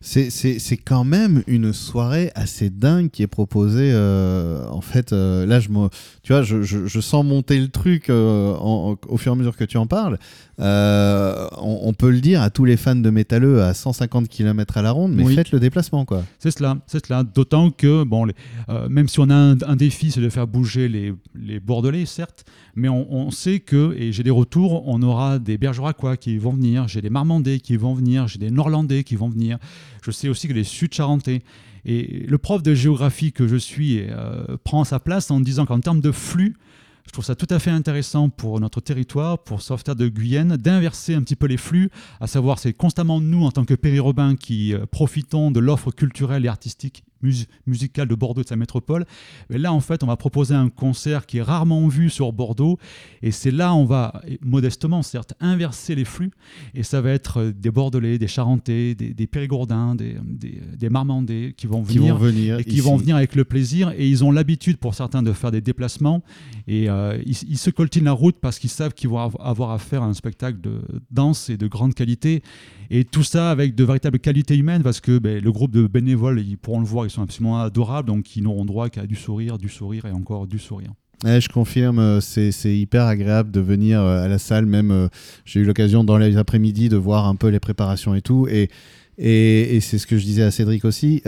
C'est 0.00 0.76
quand 0.76 1.04
même 1.04 1.42
une 1.46 1.72
soirée 1.72 2.30
assez 2.34 2.68
dingue 2.68 3.10
qui 3.10 3.22
est 3.22 3.26
proposée. 3.26 3.90
Euh, 3.92 4.66
en 4.68 4.82
fait, 4.82 5.12
euh, 5.12 5.46
là, 5.46 5.60
je 5.60 5.70
me, 5.70 5.88
tu 6.22 6.32
vois, 6.34 6.42
je, 6.42 6.62
je, 6.62 7.00
sens 7.00 7.24
monter 7.24 7.58
le 7.58 7.68
truc 7.68 8.10
euh, 8.10 8.54
au 8.54 9.16
fur 9.16 9.32
et 9.32 9.34
à 9.34 9.36
mesure 9.36 9.56
que 9.56 9.64
tu 9.64 9.78
en 9.78 9.86
parles. 9.86 10.18
On, 10.58 11.94
peut 11.96 12.10
le 12.10 12.20
dire 12.20 12.42
à 12.42 12.50
tous 12.50 12.66
les 12.66 12.76
fans 12.76 12.94
de 12.96 13.10
métalleux 13.10 13.62
à 13.62 13.72
150 13.72 14.28
km 14.28 14.76
à 14.76 14.82
la 14.82 14.90
ronde, 14.90 15.12
mais 15.14 15.24
faites 15.34 15.52
le 15.52 15.60
déplacement, 15.60 16.04
quoi. 16.04 16.24
C'est 16.38 16.50
cela, 16.50 16.76
c'est 16.86 17.06
cela. 17.06 17.22
D'autant 17.22 17.70
que, 17.70 18.04
bon, 18.04 18.26
même 18.90 19.08
si 19.08 19.20
on 19.20 19.30
a 19.30 19.34
un, 19.34 19.56
un 19.62 19.76
défi, 19.76 20.10
c'est 20.10 20.20
de 20.20 20.28
faire 20.28 20.46
bouger 20.46 20.88
les, 20.88 21.14
les 21.34 21.60
Bordelais, 21.60 22.04
certes, 22.04 22.44
mais 22.76 22.88
on, 22.88 23.30
sait 23.30 23.60
que, 23.60 23.94
et 23.96 24.10
j'ai 24.10 24.24
des 24.24 24.30
retours, 24.30 24.88
on 24.88 25.00
aura 25.02 25.38
des 25.38 25.58
Bergeracois 25.58 26.16
qui 26.16 26.38
vont 26.38 26.52
venir, 26.52 26.88
j'ai 26.88 27.00
des 27.00 27.10
Marmandais 27.10 27.60
qui 27.60 27.76
vont 27.76 27.94
venir, 27.94 28.26
j'ai 28.26 28.40
des 28.40 28.50
Norlandais 28.50 29.04
qui 29.04 29.14
vont 29.14 29.28
venir, 29.28 29.58
je 30.02 30.10
sais 30.10 30.28
aussi 30.28 30.48
que 30.48 30.52
les 30.52 30.64
Sud-Charentais. 30.64 31.42
Et 31.84 32.24
le 32.26 32.38
prof 32.38 32.62
de 32.62 32.74
géographie 32.74 33.32
que 33.32 33.46
je 33.46 33.56
suis 33.56 34.00
euh, 34.00 34.56
prend 34.64 34.84
sa 34.84 35.00
place 35.00 35.30
en 35.30 35.40
disant 35.40 35.66
qu'en 35.66 35.80
termes 35.80 36.00
de 36.00 36.12
flux, 36.12 36.56
je 37.06 37.12
trouve 37.12 37.24
ça 37.24 37.34
tout 37.34 37.46
à 37.50 37.58
fait 37.58 37.70
intéressant 37.70 38.30
pour 38.30 38.60
notre 38.60 38.80
territoire, 38.80 39.38
pour 39.38 39.60
Sauveterre 39.60 39.96
de 39.96 40.08
Guyenne, 40.08 40.56
d'inverser 40.56 41.14
un 41.14 41.22
petit 41.22 41.36
peu 41.36 41.46
les 41.46 41.58
flux, 41.58 41.90
à 42.20 42.26
savoir 42.26 42.58
c'est 42.58 42.72
constamment 42.72 43.20
nous 43.20 43.44
en 43.44 43.50
tant 43.50 43.64
que 43.64 43.74
périurbains 43.74 44.36
qui 44.36 44.72
euh, 44.72 44.86
profitons 44.86 45.50
de 45.50 45.60
l'offre 45.60 45.90
culturelle 45.90 46.46
et 46.46 46.48
artistique 46.48 47.04
musicale 47.66 48.08
de 48.08 48.14
Bordeaux 48.14 48.42
de 48.42 48.48
sa 48.48 48.56
métropole. 48.56 49.04
Mais 49.50 49.58
là, 49.58 49.72
en 49.72 49.80
fait, 49.80 50.02
on 50.02 50.06
va 50.06 50.16
proposer 50.16 50.54
un 50.54 50.68
concert 50.68 51.26
qui 51.26 51.38
est 51.38 51.42
rarement 51.42 51.86
vu 51.88 52.10
sur 52.10 52.32
Bordeaux. 52.32 52.78
Et 53.22 53.30
c'est 53.30 53.50
là, 53.50 53.74
on 53.74 53.84
va, 53.84 54.22
modestement, 54.42 55.02
certes, 55.02 55.34
inverser 55.40 55.94
les 55.94 56.04
flux. 56.04 56.30
Et 56.74 56.82
ça 56.82 57.00
va 57.00 57.10
être 57.10 57.40
euh, 57.40 57.52
des 57.52 57.70
Bordelais, 57.70 58.18
des 58.18 58.28
Charentais, 58.28 58.94
des, 58.94 59.26
Périgourdins, 59.26 59.94
des, 59.94 60.16
des, 60.24 60.90
Marmandais 60.90 61.54
qui 61.56 61.66
vont 61.66 61.82
venir, 61.82 62.18
et 62.58 62.64
qui 62.64 62.80
vont 62.80 62.96
venir 62.96 63.16
avec 63.16 63.34
le 63.34 63.44
plaisir. 63.44 63.92
Et 63.96 64.08
ils 64.08 64.24
ont 64.24 64.30
l'habitude, 64.30 64.76
pour 64.76 64.94
certains, 64.94 65.22
de 65.22 65.32
faire 65.32 65.50
des 65.50 65.60
déplacements. 65.60 66.22
Et 66.66 66.88
euh, 66.88 67.20
ils, 67.26 67.58
se 67.58 67.70
coltinent 67.70 68.04
la 68.04 68.12
route 68.12 68.36
parce 68.40 68.58
qu'ils 68.58 68.70
savent 68.70 68.94
qu'ils 68.94 69.08
vont 69.08 69.18
avoir 69.18 69.70
affaire 69.70 70.02
à 70.02 70.06
un 70.06 70.14
spectacle 70.14 70.60
de 70.60 70.80
danse 71.10 71.50
et 71.50 71.56
de 71.56 71.66
grande 71.66 71.94
qualité. 71.94 72.42
Et 72.90 73.04
tout 73.04 73.22
ça 73.22 73.50
avec 73.50 73.74
de 73.74 73.84
véritables 73.84 74.18
qualités 74.18 74.56
humaines 74.56 74.82
parce 74.82 75.00
que 75.00 75.18
ben, 75.18 75.42
le 75.42 75.52
groupe 75.52 75.70
de 75.70 75.86
bénévoles, 75.86 76.40
ils 76.40 76.56
pourront 76.56 76.80
le 76.80 76.86
voir, 76.86 77.06
ils 77.06 77.10
sont 77.10 77.22
absolument 77.22 77.60
adorables, 77.60 78.08
donc 78.08 78.36
ils 78.36 78.42
n'auront 78.42 78.64
droit 78.64 78.88
qu'à 78.88 79.06
du 79.06 79.14
sourire, 79.14 79.58
du 79.58 79.68
sourire 79.68 80.06
et 80.06 80.12
encore 80.12 80.46
du 80.46 80.58
sourire. 80.58 80.90
je 81.24 81.48
confirme, 81.48 81.98
euh, 81.98 82.20
c'est 82.20 82.76
hyper 82.76 83.04
agréable 83.04 83.50
de 83.50 83.60
venir 83.60 84.00
euh, 84.00 84.24
à 84.24 84.28
la 84.28 84.38
salle. 84.38 84.66
Même, 84.66 84.90
euh, 84.90 85.08
j'ai 85.44 85.60
eu 85.60 85.64
l'occasion 85.64 86.04
dans 86.04 86.18
les 86.18 86.36
après-midi 86.36 86.88
de 86.88 86.96
voir 86.96 87.26
un 87.26 87.36
peu 87.36 87.48
les 87.48 87.60
préparations 87.60 88.14
et 88.14 88.22
tout. 88.22 88.46
Et, 88.48 88.70
et, 89.16 89.80
c'est 89.80 89.98
ce 89.98 90.06
que 90.06 90.18
je 90.18 90.24
disais 90.24 90.42
à 90.42 90.50
Cédric 90.50 90.84
aussi. 90.84 91.22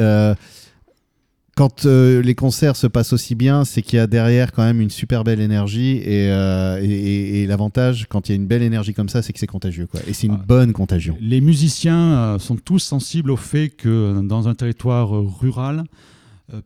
Quand 1.56 1.86
euh, 1.86 2.20
les 2.22 2.34
concerts 2.34 2.76
se 2.76 2.86
passent 2.86 3.12
aussi 3.14 3.34
bien, 3.34 3.64
c'est 3.64 3.82
qu'il 3.82 3.96
y 3.96 4.00
a 4.00 4.06
derrière 4.06 4.52
quand 4.52 4.62
même 4.62 4.80
une 4.80 4.90
super 4.90 5.24
belle 5.24 5.40
énergie. 5.40 5.96
Et, 6.04 6.30
euh, 6.30 6.78
et- 6.82 6.86
et- 6.86 7.42
et 7.42 7.46
l'avantage, 7.46 8.06
quand 8.08 8.28
il 8.28 8.32
y 8.32 8.34
a 8.34 8.36
une 8.36 8.46
belle 8.46 8.62
énergie 8.62 8.94
comme 8.94 9.08
ça, 9.08 9.22
c'est 9.22 9.32
que 9.32 9.38
c'est 9.38 9.46
contagieux. 9.46 9.86
Quoi. 9.86 10.00
Et 10.06 10.12
c'est 10.12 10.26
une 10.28 10.38
Ah. 10.40 10.44
bonne 10.46 10.72
contagion. 10.72 11.16
Les 11.20 11.40
musiciens 11.40 12.12
euh, 12.12 12.38
sont 12.38 12.56
tous 12.56 12.78
sensibles 12.80 13.30
au 13.30 13.36
fait 13.36 13.70
que 13.70 14.20
dans 14.22 14.46
un 14.48 14.54
territoire 14.54 15.08
rural, 15.40 15.84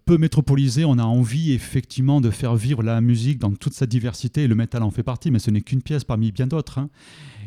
peu 0.04 0.18
métropolisé, 0.18 0.84
on 0.84 0.98
a 0.98 1.04
envie 1.04 1.52
effectivement 1.52 2.20
de 2.20 2.28
faire 2.28 2.54
vivre 2.54 2.82
la 2.82 3.00
musique 3.00 3.38
dans 3.38 3.52
toute 3.52 3.72
sa 3.72 3.86
diversité, 3.86 4.42
et 4.42 4.46
le 4.46 4.54
métal 4.54 4.82
en 4.82 4.90
fait 4.90 5.02
partie, 5.02 5.30
mais 5.30 5.38
ce 5.38 5.50
n'est 5.50 5.62
qu'une 5.62 5.80
pièce 5.80 6.04
parmi 6.04 6.32
bien 6.32 6.46
d'autres. 6.46 6.78
hein. 6.78 6.90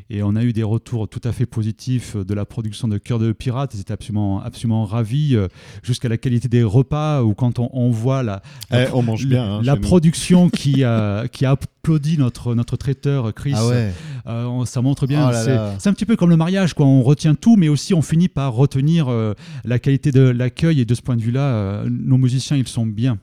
Et 0.09 0.21
on 0.23 0.35
a 0.35 0.43
eu 0.43 0.53
des 0.53 0.63
retours 0.63 1.07
tout 1.07 1.21
à 1.23 1.31
fait 1.31 1.45
positifs 1.45 2.15
de 2.17 2.33
la 2.33 2.45
production 2.45 2.87
de 2.87 2.97
Cœur 2.97 3.19
de 3.19 3.31
Pirate, 3.31 3.73
ils 3.73 3.79
étaient 3.81 3.93
absolument, 3.93 4.41
absolument 4.41 4.85
ravis, 4.85 5.35
euh, 5.35 5.47
jusqu'à 5.81 6.09
la 6.09 6.17
qualité 6.17 6.47
des 6.47 6.63
repas, 6.63 7.21
ou 7.23 7.33
quand 7.33 7.59
on, 7.59 7.69
on 7.73 7.89
voit 7.89 8.21
la, 8.23 8.41
la- 8.69 8.83
Eh, 8.83 8.91
on 8.93 9.01
mange 9.01 9.25
bien. 9.25 9.43
hein, 9.57 9.61
la 9.63 9.75
production 9.77 10.49
qui 10.49 10.83
a, 10.83 11.27
qui 11.27 11.45
a 11.45 11.51
applaudi 11.51 12.17
notre, 12.17 12.55
notre 12.55 12.77
traiteur 12.77 13.33
Chris. 13.33 13.53
Ah 13.55 13.67
ouais. 13.67 13.91
Euh, 14.27 14.65
ça 14.65 14.81
montre 14.81 15.05
bien. 15.07 15.29
Oh 15.29 15.77
c'est, 15.79 15.89
un 15.89 15.93
petit 15.93 16.05
peu 16.05 16.15
comme 16.15 16.29
le 16.29 16.37
mariage, 16.37 16.73
quoi. 16.73 16.85
On 16.85 17.03
retient 17.03 17.35
tout, 17.35 17.55
mais 17.57 17.67
aussi 17.69 17.93
on 17.93 18.01
finit 18.01 18.29
par 18.29 18.53
retenir 18.53 19.07
euh, 19.09 19.33
la 19.65 19.79
qualité 19.79 20.11
de 20.11 20.21
l'accueil. 20.21 20.79
Et 20.81 20.85
de 20.85 20.95
ce 20.95 21.01
point 21.01 21.15
de 21.17 21.21
vue-là, 21.21 21.41
euh, 21.41 21.89
nos 21.89 22.17
musiciens, 22.17 22.55
ils 22.57 22.67
sont 22.67 22.85
bien 22.85 23.13
euh, 23.13 23.15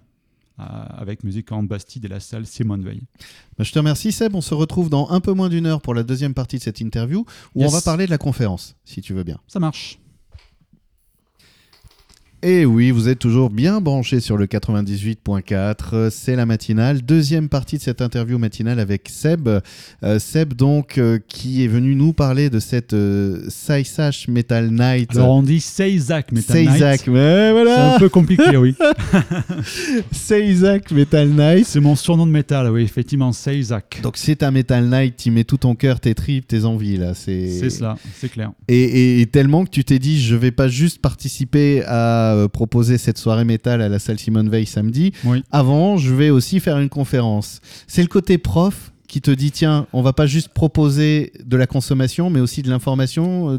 avec 0.61 1.25
Musique 1.25 1.51
en 1.53 1.63
Bastide 1.63 2.05
et 2.05 2.09
la 2.09 2.21
salle 2.21 2.47
Simone 2.47 2.85
Veil. 2.85 3.01
Bah, 3.59 3.65
je 3.65 3.73
te 3.73 3.79
remercie, 3.79 4.13
Seb. 4.13 4.35
On 4.35 4.41
se 4.41 4.55
retrouve 4.55 4.91
dans 4.91 5.09
un 5.11 5.21
peu 5.21 5.33
moins 5.33 5.49
d'une 5.49 5.67
heure 5.67 5.81
pour 5.81 5.95
la 5.95 6.03
deuxième 6.03 6.35
partie 6.35 6.59
de 6.59 6.63
cette 6.63 6.81
interview 6.81 7.25
où 7.55 7.61
Yes. 7.61 7.69
on 7.69 7.73
va 7.75 7.81
parler 7.83 8.07
de 8.07 8.11
la 8.11 8.19
conférence, 8.19 8.77
si 8.85 9.01
tu 9.01 9.15
veux 9.15 9.25
bien. 9.25 9.39
Ça 9.49 9.59
marche. 9.61 9.99
Et 12.43 12.65
oui, 12.65 12.91
vous 12.91 13.11
êtes 13.11 13.19
toujours 13.19 13.51
bien 13.51 13.83
branchés 13.83 14.19
sur 14.21 14.39
le 14.39 14.47
98.4. 14.47 16.09
C'est 16.09 16.37
la 16.37 16.47
matinale. 16.47 17.03
Deuxième 17.03 17.51
partie 17.51 17.77
de 17.77 17.83
cette 17.83 18.01
interview 18.01 18.39
matinale 18.39 18.81
avec 18.81 19.11
Seb. 19.11 19.47
Euh, 20.03 20.19
Seb, 20.19 20.55
donc, 20.55 20.97
euh, 20.97 21.19
qui 21.29 21.63
est 21.65 21.69
venu 21.69 21.95
nous 21.95 22.15
parler 22.15 22.49
de 22.49 22.59
cette 22.59 22.95
euh, 22.95 23.47
Metal 24.29 24.71
Night. 24.71 25.11
Alors 25.15 25.33
on 25.37 25.43
dit 25.43 25.61
Seizac 25.61 26.33
Metal 26.33 26.57
Night. 26.57 26.71
Seisak, 26.73 27.07
mais 27.09 27.19
C'est 27.19 27.53
voilà 27.53 27.97
un 27.97 27.99
peu 27.99 28.09
compliqué, 28.09 28.57
oui. 28.57 28.75
Seisak 30.11 30.93
Metal 30.93 31.29
Night. 31.29 31.67
C'est 31.67 31.81
mon 31.81 31.95
surnom 31.95 32.27
de 32.27 32.33
métal, 32.33 32.71
oui, 32.71 32.83
effectivement, 32.85 33.33
Seizac. 33.33 34.01
Donc, 34.03 34.17
c'est 34.17 34.43
un 34.43 34.51
Metal 34.51 34.87
Night, 34.89 35.17
tu 35.19 35.31
mets 35.31 35.45
tout 35.45 35.59
ton 35.59 35.75
cœur, 35.75 36.01
tes 36.01 36.15
tripes, 36.15 36.49
tes 36.49 36.65
envies, 36.65 36.97
là. 36.97 37.13
C'est 37.13 37.49
C'est 37.51 37.69
cela, 37.69 37.97
c'est 38.19 38.31
clair. 38.31 38.53
Et, 38.67 38.81
et- 38.81 39.21
et 39.21 39.27
tellement 39.27 39.67
que 39.67 39.71
tu 39.71 39.85
t'es 39.85 39.99
dit, 39.99 40.23
je 40.23 40.35
vais 40.37 40.53
pas 40.53 40.69
juste 40.69 41.03
participer 41.03 41.83
à 41.87 42.30
euh, 42.35 42.49
proposer 42.49 42.99
cette 42.99 43.19
soirée 43.19 43.45
métal 43.45 43.83
à 43.83 43.89
la 43.89 43.99
salle 43.99 44.19
Simone 44.19 44.49
Veil 44.49 44.67
samedi. 44.67 45.13
Oui. 45.25 45.43
Avant, 45.51 45.97
je 45.97 46.15
vais 46.15 46.31
aussi 46.31 46.61
faire 46.61 46.79
une 46.79 46.89
conférence. 46.89 47.61
C'est 47.87 48.03
le 48.03 48.09
côté 48.09 48.39
prof 48.39 48.93
qui 49.09 49.21
te 49.21 49.31
dit, 49.31 49.51
tiens, 49.51 49.87
on 49.93 50.03
va 50.03 50.13
pas 50.13 50.27
juste 50.27 50.51
proposer 50.51 51.33
de 51.45 51.57
la 51.57 51.67
consommation, 51.67 52.31
mais 52.31 52.41
aussi 52.41 52.63
de 52.63 52.71
l'information, 52.71 53.51
euh, 53.51 53.53
de, 53.55 53.59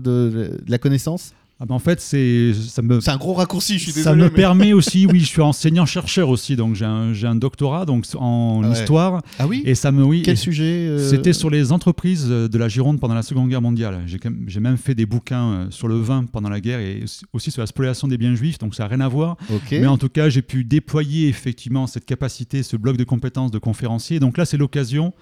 de 0.65 0.71
la 0.71 0.77
connaissance? 0.77 1.33
Ah 1.63 1.65
ben, 1.67 1.75
en 1.75 1.79
fait, 1.79 2.01
c'est, 2.01 2.53
ça 2.55 2.81
me, 2.81 2.99
C'est 3.01 3.11
un 3.11 3.17
gros 3.17 3.33
raccourci, 3.35 3.77
je 3.77 3.83
suis 3.83 3.91
Ça 3.91 3.99
désolé. 4.15 4.17
me 4.23 4.23
mais- 4.29 4.29
permet 4.35 4.73
aussi, 4.73 5.05
oui, 5.11 5.19
je 5.19 5.25
suis 5.27 5.43
enseignant-chercheur 5.43 6.27
aussi, 6.29 6.55
donc 6.55 6.73
j'ai 6.73 6.85
un, 6.85 7.35
doctorat 7.35 7.85
donc, 7.85 8.05
en 8.15 8.61
Ah 8.63 8.67
ouais. 8.69 8.73
histoire. 8.73 9.21
Ah 9.37 9.45
oui 9.45 9.61
Et 9.63 9.75
ça 9.75 9.91
me, 9.91 10.03
oui, 10.03 10.23
Quel 10.25 10.33
et 10.33 10.37
sujet 10.37 10.63
euh, 10.87 11.07
c'était 11.07 11.33
sur 11.33 11.51
les 11.51 11.71
entreprises 11.71 12.27
de 12.27 12.57
la 12.57 12.67
Gironde 12.67 12.99
pendant 12.99 13.13
la 13.13 13.21
Seconde 13.21 13.47
Guerre 13.49 13.61
mondiale. 13.61 13.99
J'ai, 14.07 14.59
même- 14.59 14.77
fait 14.77 14.95
des 14.95 15.05
bouquins 15.05 15.51
euh, 15.51 15.65
sur 15.69 15.87
le 15.87 15.99
vin 15.99 16.25
pendant 16.25 16.49
la 16.49 16.61
guerre 16.61 16.79
et 16.79 17.03
aussi- 17.31 17.51
sur 17.51 17.61
la 17.61 17.67
spoliation 17.67 18.07
des 18.07 18.17
biens 18.17 18.33
juifs, 18.33 18.57
donc 18.57 18.73
ça 18.73 18.83
n'a 18.83 18.89
rien 18.89 19.01
à 19.01 19.07
voir. 19.07 19.37
Mais 19.69 19.85
en 19.85 19.99
tout 19.99 20.09
cas, 20.09 20.29
j'ai 20.29 20.41
pu 20.41 20.63
déployer 20.63 21.27
effectivement 21.27 21.85
cette 21.85 22.05
capacité, 22.05 22.63
ce 22.63 22.75
bloc 22.75 22.97
de 22.97 23.03
compétences 23.03 23.51
de 23.51 23.59
conférencier. 23.59 24.19
Donc 24.19 24.39
là, 24.39 24.45
c'est 24.45 24.57
l'occasion 24.57 25.13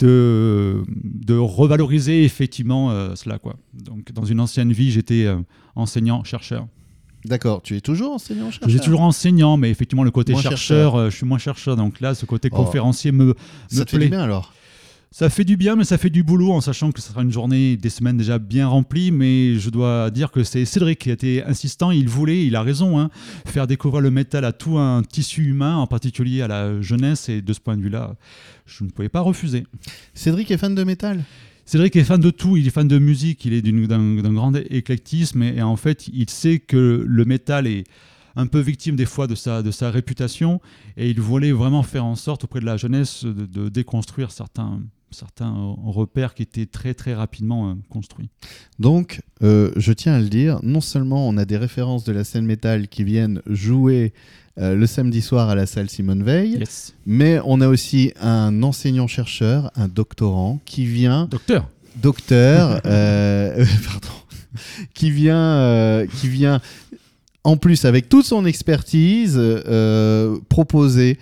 de, 0.00 0.82
de 0.88 1.34
revaloriser 1.36 2.24
effectivement 2.24 2.90
euh, 2.90 3.14
cela. 3.14 3.38
Quoi. 3.38 3.56
Donc, 3.74 4.12
dans 4.12 4.24
une 4.24 4.40
ancienne 4.40 4.72
vie, 4.72 4.90
j'étais 4.90 5.24
euh, 5.24 5.36
enseignant-chercheur. 5.74 6.66
D'accord. 7.24 7.62
Tu 7.62 7.76
es 7.76 7.80
toujours 7.80 8.12
enseignant 8.14 8.50
Je 8.50 8.68
suis 8.70 8.80
toujours 8.80 9.00
enseignant, 9.00 9.56
mais 9.56 9.70
effectivement, 9.70 10.04
le 10.04 10.10
côté 10.10 10.34
chercheur, 10.36 10.94
euh, 10.94 11.10
je 11.10 11.16
suis 11.16 11.26
moins 11.26 11.38
chercheur. 11.38 11.76
Donc 11.76 12.00
là, 12.00 12.14
ce 12.14 12.24
côté 12.26 12.48
Oh. 12.52 12.56
conférencier 12.56 13.10
me, 13.10 13.34
Ça 13.68 13.80
me 13.80 13.84
te 13.84 13.90
fait 13.90 13.96
plaît. 13.96 14.06
du 14.06 14.10
bien 14.10 14.20
alors? 14.20 14.52
Ça 15.18 15.30
fait 15.30 15.44
du 15.44 15.56
bien, 15.56 15.76
mais 15.76 15.84
ça 15.84 15.96
fait 15.96 16.10
du 16.10 16.22
boulot 16.22 16.52
en 16.52 16.60
sachant 16.60 16.92
que 16.92 17.00
ce 17.00 17.08
sera 17.08 17.22
une 17.22 17.32
journée, 17.32 17.78
des 17.78 17.88
semaines 17.88 18.18
déjà 18.18 18.38
bien 18.38 18.68
remplies. 18.68 19.10
Mais 19.10 19.54
je 19.58 19.70
dois 19.70 20.10
dire 20.10 20.30
que 20.30 20.44
c'est 20.44 20.66
Cédric 20.66 20.98
qui 20.98 21.08
a 21.08 21.14
été 21.14 21.42
insistant. 21.42 21.90
Il 21.90 22.06
voulait, 22.06 22.44
il 22.44 22.54
a 22.54 22.60
raison, 22.60 23.00
hein, 23.00 23.08
faire 23.46 23.66
découvrir 23.66 24.02
le 24.02 24.10
métal 24.10 24.44
à 24.44 24.52
tout 24.52 24.76
un 24.76 25.00
tissu 25.02 25.46
humain, 25.46 25.76
en 25.76 25.86
particulier 25.86 26.42
à 26.42 26.48
la 26.48 26.82
jeunesse. 26.82 27.30
Et 27.30 27.40
de 27.40 27.50
ce 27.54 27.60
point 27.60 27.78
de 27.78 27.80
vue-là, 27.80 28.14
je 28.66 28.84
ne 28.84 28.90
pouvais 28.90 29.08
pas 29.08 29.20
refuser. 29.20 29.64
Cédric 30.12 30.50
est 30.50 30.58
fan 30.58 30.74
de 30.74 30.84
métal? 30.84 31.24
Cédric 31.64 31.96
est 31.96 32.04
fan 32.04 32.20
de 32.20 32.28
tout, 32.28 32.58
il 32.58 32.66
est 32.66 32.70
fan 32.70 32.86
de 32.86 32.98
musique, 32.98 33.42
il 33.46 33.54
est 33.54 33.62
d'un 33.62 34.16
d'un 34.20 34.34
grand 34.34 34.54
éclectisme 34.68 35.42
et, 35.42 35.56
et 35.56 35.62
en 35.62 35.76
fait 35.76 36.08
il 36.08 36.28
sait 36.28 36.58
que 36.58 37.02
le 37.08 37.24
métal 37.24 37.66
est 37.66 37.84
un 38.36 38.46
peu 38.46 38.60
victime 38.60 38.96
des 38.96 39.06
fois 39.06 39.26
de 39.26 39.34
sa, 39.34 39.62
de 39.62 39.70
sa 39.70 39.90
réputation 39.90 40.60
et 40.98 41.08
il 41.08 41.22
voulait 41.22 41.52
vraiment 41.52 41.82
faire 41.82 42.04
en 42.04 42.16
sorte 42.16 42.44
auprès 42.44 42.60
de 42.60 42.66
la 42.66 42.76
jeunesse 42.76 43.24
de, 43.24 43.46
de 43.46 43.70
déconstruire 43.70 44.30
certains, 44.30 44.82
certains 45.10 45.74
repères 45.84 46.34
qui 46.34 46.42
étaient 46.42 46.66
très 46.66 46.94
très 46.94 47.14
rapidement 47.14 47.70
euh, 47.70 47.74
construits. 47.90 48.28
Donc, 48.78 49.20
euh, 49.42 49.70
je 49.76 49.92
tiens 49.92 50.14
à 50.14 50.20
le 50.20 50.28
dire, 50.28 50.58
non 50.62 50.80
seulement 50.80 51.28
on 51.28 51.36
a 51.36 51.44
des 51.44 51.56
références 51.56 52.04
de 52.04 52.12
la 52.12 52.24
scène 52.24 52.46
métal 52.46 52.88
qui 52.88 53.04
viennent 53.04 53.40
jouer 53.46 54.12
euh, 54.58 54.74
le 54.74 54.86
samedi 54.86 55.20
soir 55.22 55.48
à 55.48 55.54
la 55.54 55.66
salle 55.66 55.88
Simone 55.90 56.22
Veil, 56.22 56.58
Yes. 56.58 56.94
mais 57.04 57.38
on 57.44 57.60
a 57.60 57.68
aussi 57.68 58.12
un 58.20 58.62
enseignant-chercheur, 58.62 59.70
un 59.76 59.88
doctorant, 59.88 60.60
qui 60.64 60.86
vient, 60.86 61.26
Docteur 61.26 61.68
docteur, 62.02 62.82
pardon, 62.82 64.14
qui 64.92 65.10
vient, 65.10 66.04
qui 66.20 66.28
vient, 66.28 66.60
en 67.42 67.56
plus 67.56 67.86
avec 67.86 68.10
toute 68.10 68.26
son 68.26 68.44
expertise, 68.44 69.40
proposer 70.50 71.18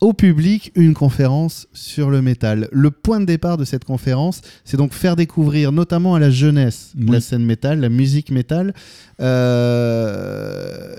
au 0.00 0.12
public 0.14 0.72
une 0.76 0.94
conférence 0.94 1.66
sur 1.72 2.08
le 2.10 2.22
métal. 2.22 2.68
Le 2.72 2.90
point 2.90 3.20
de 3.20 3.26
départ 3.26 3.56
de 3.58 3.64
cette 3.64 3.84
conférence, 3.84 4.40
c'est 4.64 4.76
donc 4.78 4.92
faire 4.94 5.14
découvrir 5.16 5.72
notamment 5.72 6.14
à 6.14 6.18
la 6.18 6.30
jeunesse 6.30 6.92
Oui. 6.98 7.10
la 7.10 7.20
scène 7.20 7.44
métal, 7.44 7.80
la 7.80 7.88
musique 7.90 8.30
métal. 8.30 8.72
Euh, 9.20 10.96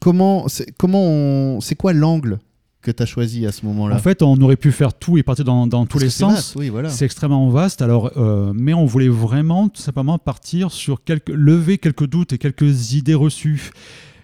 comment, 0.00 0.48
c'est, 0.48 0.72
comment 0.76 1.60
c'est 1.60 1.74
quoi 1.76 1.92
l'angle 1.92 2.38
que 2.82 2.90
tu 2.90 3.02
as 3.02 3.06
choisi 3.06 3.46
à 3.46 3.52
ce 3.52 3.64
moment-là? 3.66 3.96
En 3.96 3.98
fait 4.00 4.22
on 4.22 4.36
aurait 4.40 4.56
pu 4.56 4.70
faire 4.72 4.94
tout 4.94 5.18
et 5.18 5.22
partir 5.22 5.44
dans, 5.44 5.66
dans 5.66 5.86
tous 5.86 5.98
les 5.98 6.10
sens. 6.10 6.34
vaste, 6.34 6.56
oui, 6.56 6.68
voilà. 6.68 6.88
C'est 6.90 7.04
extrêmement 7.04 7.48
vaste, 7.50 7.82
alors, 7.82 8.12
euh, 8.16 8.52
mais 8.54 8.74
on 8.74 8.86
voulait 8.86 9.08
vraiment 9.08 9.68
tout 9.68 9.82
simplement 9.82 10.18
partir 10.18 10.70
sur 10.70 11.02
quelques, 11.04 11.30
lever 11.30 11.78
quelques 11.78 12.06
doutes 12.06 12.32
et 12.32 12.38
quelques 12.38 12.92
idées 12.92 13.14
reçues. 13.14 13.70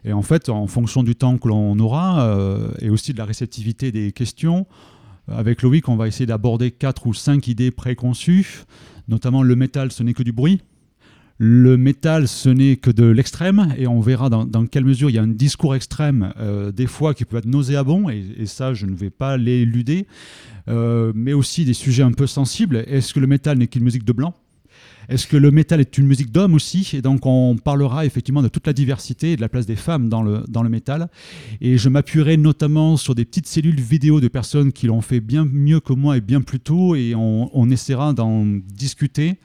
Et 0.04 0.12
en 0.12 0.22
fait, 0.22 0.48
en 0.48 0.66
fonction 0.66 1.02
du 1.02 1.14
temps 1.14 1.38
que 1.38 1.48
l'on 1.48 1.78
aura 1.78 2.26
euh, 2.26 2.68
et 2.80 2.90
aussi 2.90 3.12
de 3.12 3.18
la 3.18 3.24
réceptivité 3.24 3.92
des 3.92 4.12
questions, 4.12 4.66
euh, 5.28 5.38
avec 5.38 5.62
Loïc, 5.62 5.88
on 5.88 5.96
va 5.96 6.08
essayer 6.08 6.26
d'aborder 6.26 6.70
quatre 6.70 7.06
ou 7.06 7.14
cinq 7.14 7.46
idées 7.46 7.70
préconçues, 7.70 8.64
notamment 9.08 9.42
le 9.42 9.54
métal, 9.54 9.92
ce 9.92 10.02
n'est 10.02 10.14
que 10.14 10.22
du 10.22 10.32
bruit. 10.32 10.60
Le 11.38 11.76
métal, 11.76 12.28
ce 12.28 12.48
n'est 12.48 12.76
que 12.76 12.90
de 12.90 13.04
l'extrême, 13.04 13.74
et 13.76 13.86
on 13.86 14.00
verra 14.00 14.28
dans, 14.28 14.66
quelle 14.66 14.84
mesure 14.84 15.10
il 15.10 15.14
y 15.14 15.18
a 15.18 15.22
un 15.22 15.28
discours 15.28 15.74
extrême, 15.74 16.32
euh, 16.38 16.70
des 16.70 16.86
fois 16.86 17.14
qui 17.14 17.24
peut 17.24 17.36
être 17.36 17.46
nauséabond, 17.46 18.08
et, 18.10 18.46
ça, 18.46 18.74
je 18.74 18.86
ne 18.86 18.94
vais 18.94 19.10
pas 19.10 19.36
l'éluder, 19.36 20.06
mais 20.68 21.32
aussi 21.32 21.64
des 21.64 21.74
sujets 21.74 22.04
un 22.04 22.12
peu 22.12 22.28
sensibles. 22.28 22.84
Est-ce 22.86 23.12
que 23.12 23.18
le 23.18 23.26
métal 23.26 23.58
n'est 23.58 23.66
qu'une 23.66 23.82
musique 23.82 24.04
de 24.04 24.12
blanc? 24.12 24.34
Est-ce 25.08 25.26
que 25.26 25.36
le 25.36 25.50
métal 25.50 25.80
est 25.80 25.98
une 25.98 26.06
musique 26.06 26.30
d'homme 26.30 26.54
aussi? 26.54 26.90
Et 26.94 27.02
donc, 27.02 27.26
on 27.26 27.56
parlera 27.56 28.06
effectivement 28.06 28.42
de 28.42 28.48
toute 28.48 28.66
la 28.66 28.72
diversité 28.72 29.32
et 29.32 29.36
de 29.36 29.40
la 29.40 29.48
place 29.48 29.66
des 29.66 29.76
femmes 29.76 30.08
dans 30.08 30.22
le, 30.22 30.44
dans 30.48 30.62
le 30.62 30.68
métal. 30.68 31.08
Et 31.60 31.76
je 31.76 31.88
m'appuierai 31.88 32.36
notamment 32.36 32.96
sur 32.96 33.14
des 33.14 33.24
petites 33.24 33.46
cellules 33.46 33.80
vidéo 33.80 34.20
de 34.20 34.28
personnes 34.28 34.72
qui 34.72 34.86
l'ont 34.86 35.00
fait 35.00 35.20
bien 35.20 35.44
mieux 35.44 35.80
que 35.80 35.92
moi 35.92 36.16
et 36.16 36.20
bien 36.20 36.40
plus 36.40 36.60
tôt, 36.60 36.94
et 36.94 37.14
on, 37.14 37.50
on 37.52 37.70
essaiera 37.70 38.12
d'en 38.12 38.44
discuter. 38.44 39.38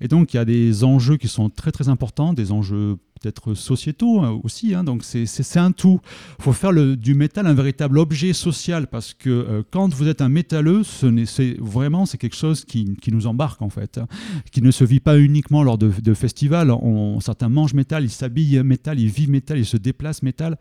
Et 0.00 0.08
donc, 0.08 0.32
il 0.32 0.36
y 0.36 0.40
a 0.40 0.44
des 0.44 0.84
enjeux 0.84 1.16
qui 1.16 1.28
sont 1.28 1.50
très 1.50 1.72
très 1.72 1.88
importants, 1.88 2.32
des 2.32 2.52
enjeux 2.52 2.96
peut-être 3.20 3.54
sociétaux 3.54 4.20
hein, 4.20 4.40
aussi. 4.42 4.74
hein. 4.74 4.84
donc, 4.84 5.04
c'est- 5.04 5.26
un 5.56 5.72
tout. 5.72 6.00
Il 6.38 6.44
faut 6.44 6.52
faire 6.52 6.72
du 6.72 7.14
métal 7.14 7.46
un 7.46 7.54
véritable 7.54 7.98
objet 7.98 8.32
social 8.32 8.86
parce 8.86 9.14
que 9.14 9.30
euh, 9.30 9.62
quand 9.70 9.92
vous 9.92 10.06
êtes 10.06 10.20
un 10.20 10.28
métalleux, 10.28 10.82
c'est 10.84 11.56
vraiment 11.58 12.06
c'est 12.06 12.18
quelque 12.18 12.36
chose 12.36 12.64
qui, 12.64 12.94
qui 13.00 13.10
nous 13.10 13.26
embarque 13.26 13.62
en 13.62 13.68
fait, 13.68 13.98
hein, 13.98 14.06
qui 14.52 14.62
ne 14.62 14.70
se 14.70 14.84
vit 14.84 15.00
pas 15.00 15.18
uniquement 15.18 15.62
lors 15.64 15.76
de, 15.76 16.14
festivals. 16.14 16.72
Certains 17.20 17.48
mangent 17.48 17.74
métal, 17.74 18.04
ils 18.04 18.10
s'habillent 18.10 18.62
métal, 18.62 19.00
ils 19.00 19.08
vivent 19.08 19.30
métal, 19.30 19.58
ils 19.58 19.66
se 19.66 19.76
déplacent 19.76 20.22
métal. 20.22 20.56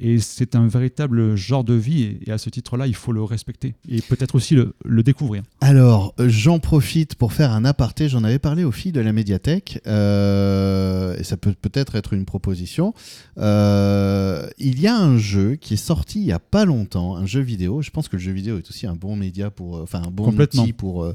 Et 0.00 0.18
c'est 0.18 0.54
un 0.54 0.66
véritable 0.66 1.36
genre 1.36 1.64
de 1.64 1.74
vie. 1.74 2.16
Et, 2.26 2.32
à 2.32 2.38
ce 2.38 2.48
titre-là, 2.48 2.86
il 2.86 2.94
faut 2.94 3.12
le 3.12 3.22
respecter 3.22 3.74
et 3.88 4.00
peut-être 4.00 4.34
aussi 4.34 4.54
le, 4.54 5.02
découvrir. 5.02 5.42
Alors, 5.60 6.14
j'en 6.18 6.58
profite 6.58 7.16
pour 7.16 7.32
faire 7.32 7.52
un 7.52 7.64
aparté. 7.64 8.08
J'en 8.08 8.24
avais 8.24 8.38
parlé 8.38 8.64
aux 8.64 8.72
filles 8.72 8.92
de 8.92 9.00
la 9.00 9.12
médiathèque. 9.12 9.80
euh, 9.86 11.16
et 11.18 11.24
ça 11.24 11.36
peut 11.36 11.54
peut-être 11.60 11.91
peut-être 11.92 12.12
être 12.12 12.12
une 12.14 12.24
proposition. 12.24 12.94
Euh, 13.38 14.48
il 14.58 14.80
y 14.80 14.86
a 14.86 14.96
un 14.96 15.18
jeu 15.18 15.56
qui 15.56 15.74
est 15.74 15.76
sorti 15.76 16.20
il 16.20 16.26
y 16.26 16.32
a 16.32 16.38
pas 16.38 16.64
longtemps, 16.64 17.16
un 17.16 17.26
jeu 17.26 17.40
vidéo. 17.40 17.82
Je 17.82 17.90
pense 17.90 18.08
que 18.08 18.16
le 18.16 18.22
jeu 18.22 18.32
vidéo 18.32 18.58
est 18.58 18.68
aussi 18.68 18.86
un 18.86 18.94
bon 18.94 19.14
média 19.16 19.50
pour, 19.50 19.76
euh, 19.76 19.82
enfin 19.82 20.02
un 20.06 20.10
bon 20.10 20.24
Complètement. 20.24 20.62
outil 20.62 20.72
pour 20.72 21.12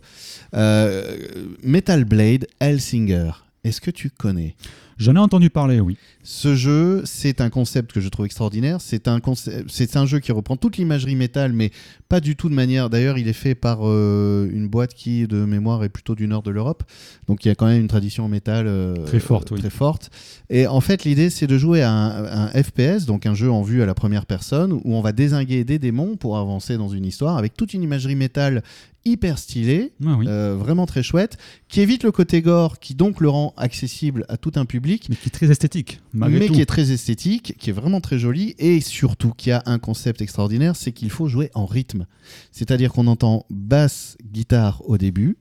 euh, 0.53 1.17
Metal 1.63 2.05
Blade 2.05 2.48
Hellsinger. 2.60 3.31
Est-ce 3.63 3.81
que 3.81 3.91
tu 3.91 4.10
connais? 4.10 4.55
J'en 4.98 5.16
ai 5.16 5.20
entendu 5.20 5.50
parler, 5.50 5.80
oui. 5.80 5.96
ce 6.24 6.56
jeu, 6.56 7.01
c'est 7.06 7.39
un 7.42 7.50
concept 7.50 7.92
que 7.92 8.01
je 8.01 8.10
trouve 8.10 8.25
extraordinaire. 8.25 8.82
C'est 8.82 9.08
un, 9.08 9.20
concept- 9.20 9.66
c'est 9.70 9.96
un 9.96 10.06
jeu 10.06 10.20
qui 10.20 10.32
reprend 10.32 10.58
toute 10.58 10.77
l'imagerie 10.77 11.16
métal, 11.16 11.54
mais 11.54 11.72
pas 12.10 12.20
du 12.20 12.36
tout 12.36 12.50
de 12.50 12.54
manière. 12.56 12.89
D'ailleurs, 12.89 13.18
il 13.18 13.27
est 13.27 13.34
fait 13.34 13.54
par 13.56 13.80
euh, 13.84 14.50
une 14.51 14.68
boîte 14.68 14.94
qui, 14.96 15.27
de 15.27 15.46
mémoire, 15.46 15.84
est 15.84 15.89
plutôt 15.89 16.16
du 16.16 16.27
nord 16.27 16.42
de 16.42 16.50
l'Europe. 16.51 16.84
Donc, 17.27 17.46
il 17.46 17.50
y 17.50 17.51
a 17.51 17.56
quand 17.56 17.68
même 17.68 17.82
une 17.82 17.88
tradition 17.88 18.27
métal 18.27 18.66
euh, 18.68 18.96
Très 19.06 19.20
forte, 19.20 19.51
oui. 19.51 19.60
très 19.60 19.70
forte. 19.70 20.10
Et 20.50 20.66
en 20.66 20.82
fait, 20.82 21.04
l'idée, 21.04 21.30
c'est 21.30 21.48
de 21.48 21.58
jouer 21.58 21.82
à 21.84 21.92
un, 21.92 22.48
un 22.48 22.63
FPS, 22.63 23.06
donc 23.06 23.25
un 23.25 23.36
jeu 23.36 23.51
en 23.51 23.62
vue 23.62 23.84
à 23.84 23.86
la 23.86 23.94
première 23.94 24.25
personne, 24.25 24.74
où 24.74 24.82
on 24.96 25.01
va 25.01 25.12
désinguer 25.12 25.63
des 25.63 25.77
démons 25.80 26.16
pour 26.16 26.38
avancer 26.38 26.77
dans 26.77 26.89
une 26.89 27.06
histoire 27.06 27.38
avec 27.38 27.56
toute 27.56 27.74
une 27.74 27.84
imagerie 27.84 28.16
métal 28.16 28.63
hyper 29.06 29.38
stylée. 29.38 29.94
Ah 30.06 30.16
oui. 30.18 30.25
euh, 30.27 30.56
vraiment 30.60 30.86
très 30.86 31.01
chouette, 31.01 31.38
qui 31.70 31.80
évite 31.80 32.04
le 32.04 32.12
côté 32.12 32.42
gore, 32.42 32.77
qui 32.80 32.94
donc 32.94 33.22
le 33.22 33.30
rend 33.30 33.54
accessible 33.56 34.25
à 34.27 34.36
tout 34.36 34.51
un 34.56 34.66
public, 34.66 34.87
mais 35.10 35.15
qui 35.15 35.27
est 35.27 35.32
très 35.32 35.51
esthétique, 35.51 36.01
malgré 36.13 36.39
mais 36.39 36.48
tout. 36.48 36.53
qui 36.53 36.62
est 36.62 36.65
très 36.65 36.91
esthétique, 36.91 37.56
qui 37.58 37.70
est 37.70 37.74
vraiment 37.74 38.01
très 38.01 38.17
joli, 38.20 38.56
et 38.58 38.82
surtout 38.82 39.32
qui 39.36 39.51
a 39.51 39.63
un 39.65 39.79
concept 39.79 40.22
extraordinaire, 40.22 40.75
c'est 40.75 40.91
qu'il 40.91 41.10
faut 41.10 41.27
jouer 41.27 41.50
en 41.53 41.65
rythme. 41.65 42.06
C'est-à-dire 42.51 42.91
qu'on 42.91 43.08
entend 43.08 43.46
basse, 43.50 44.17
guitare 44.32 44.82
au 44.89 44.98
début, 44.98 45.38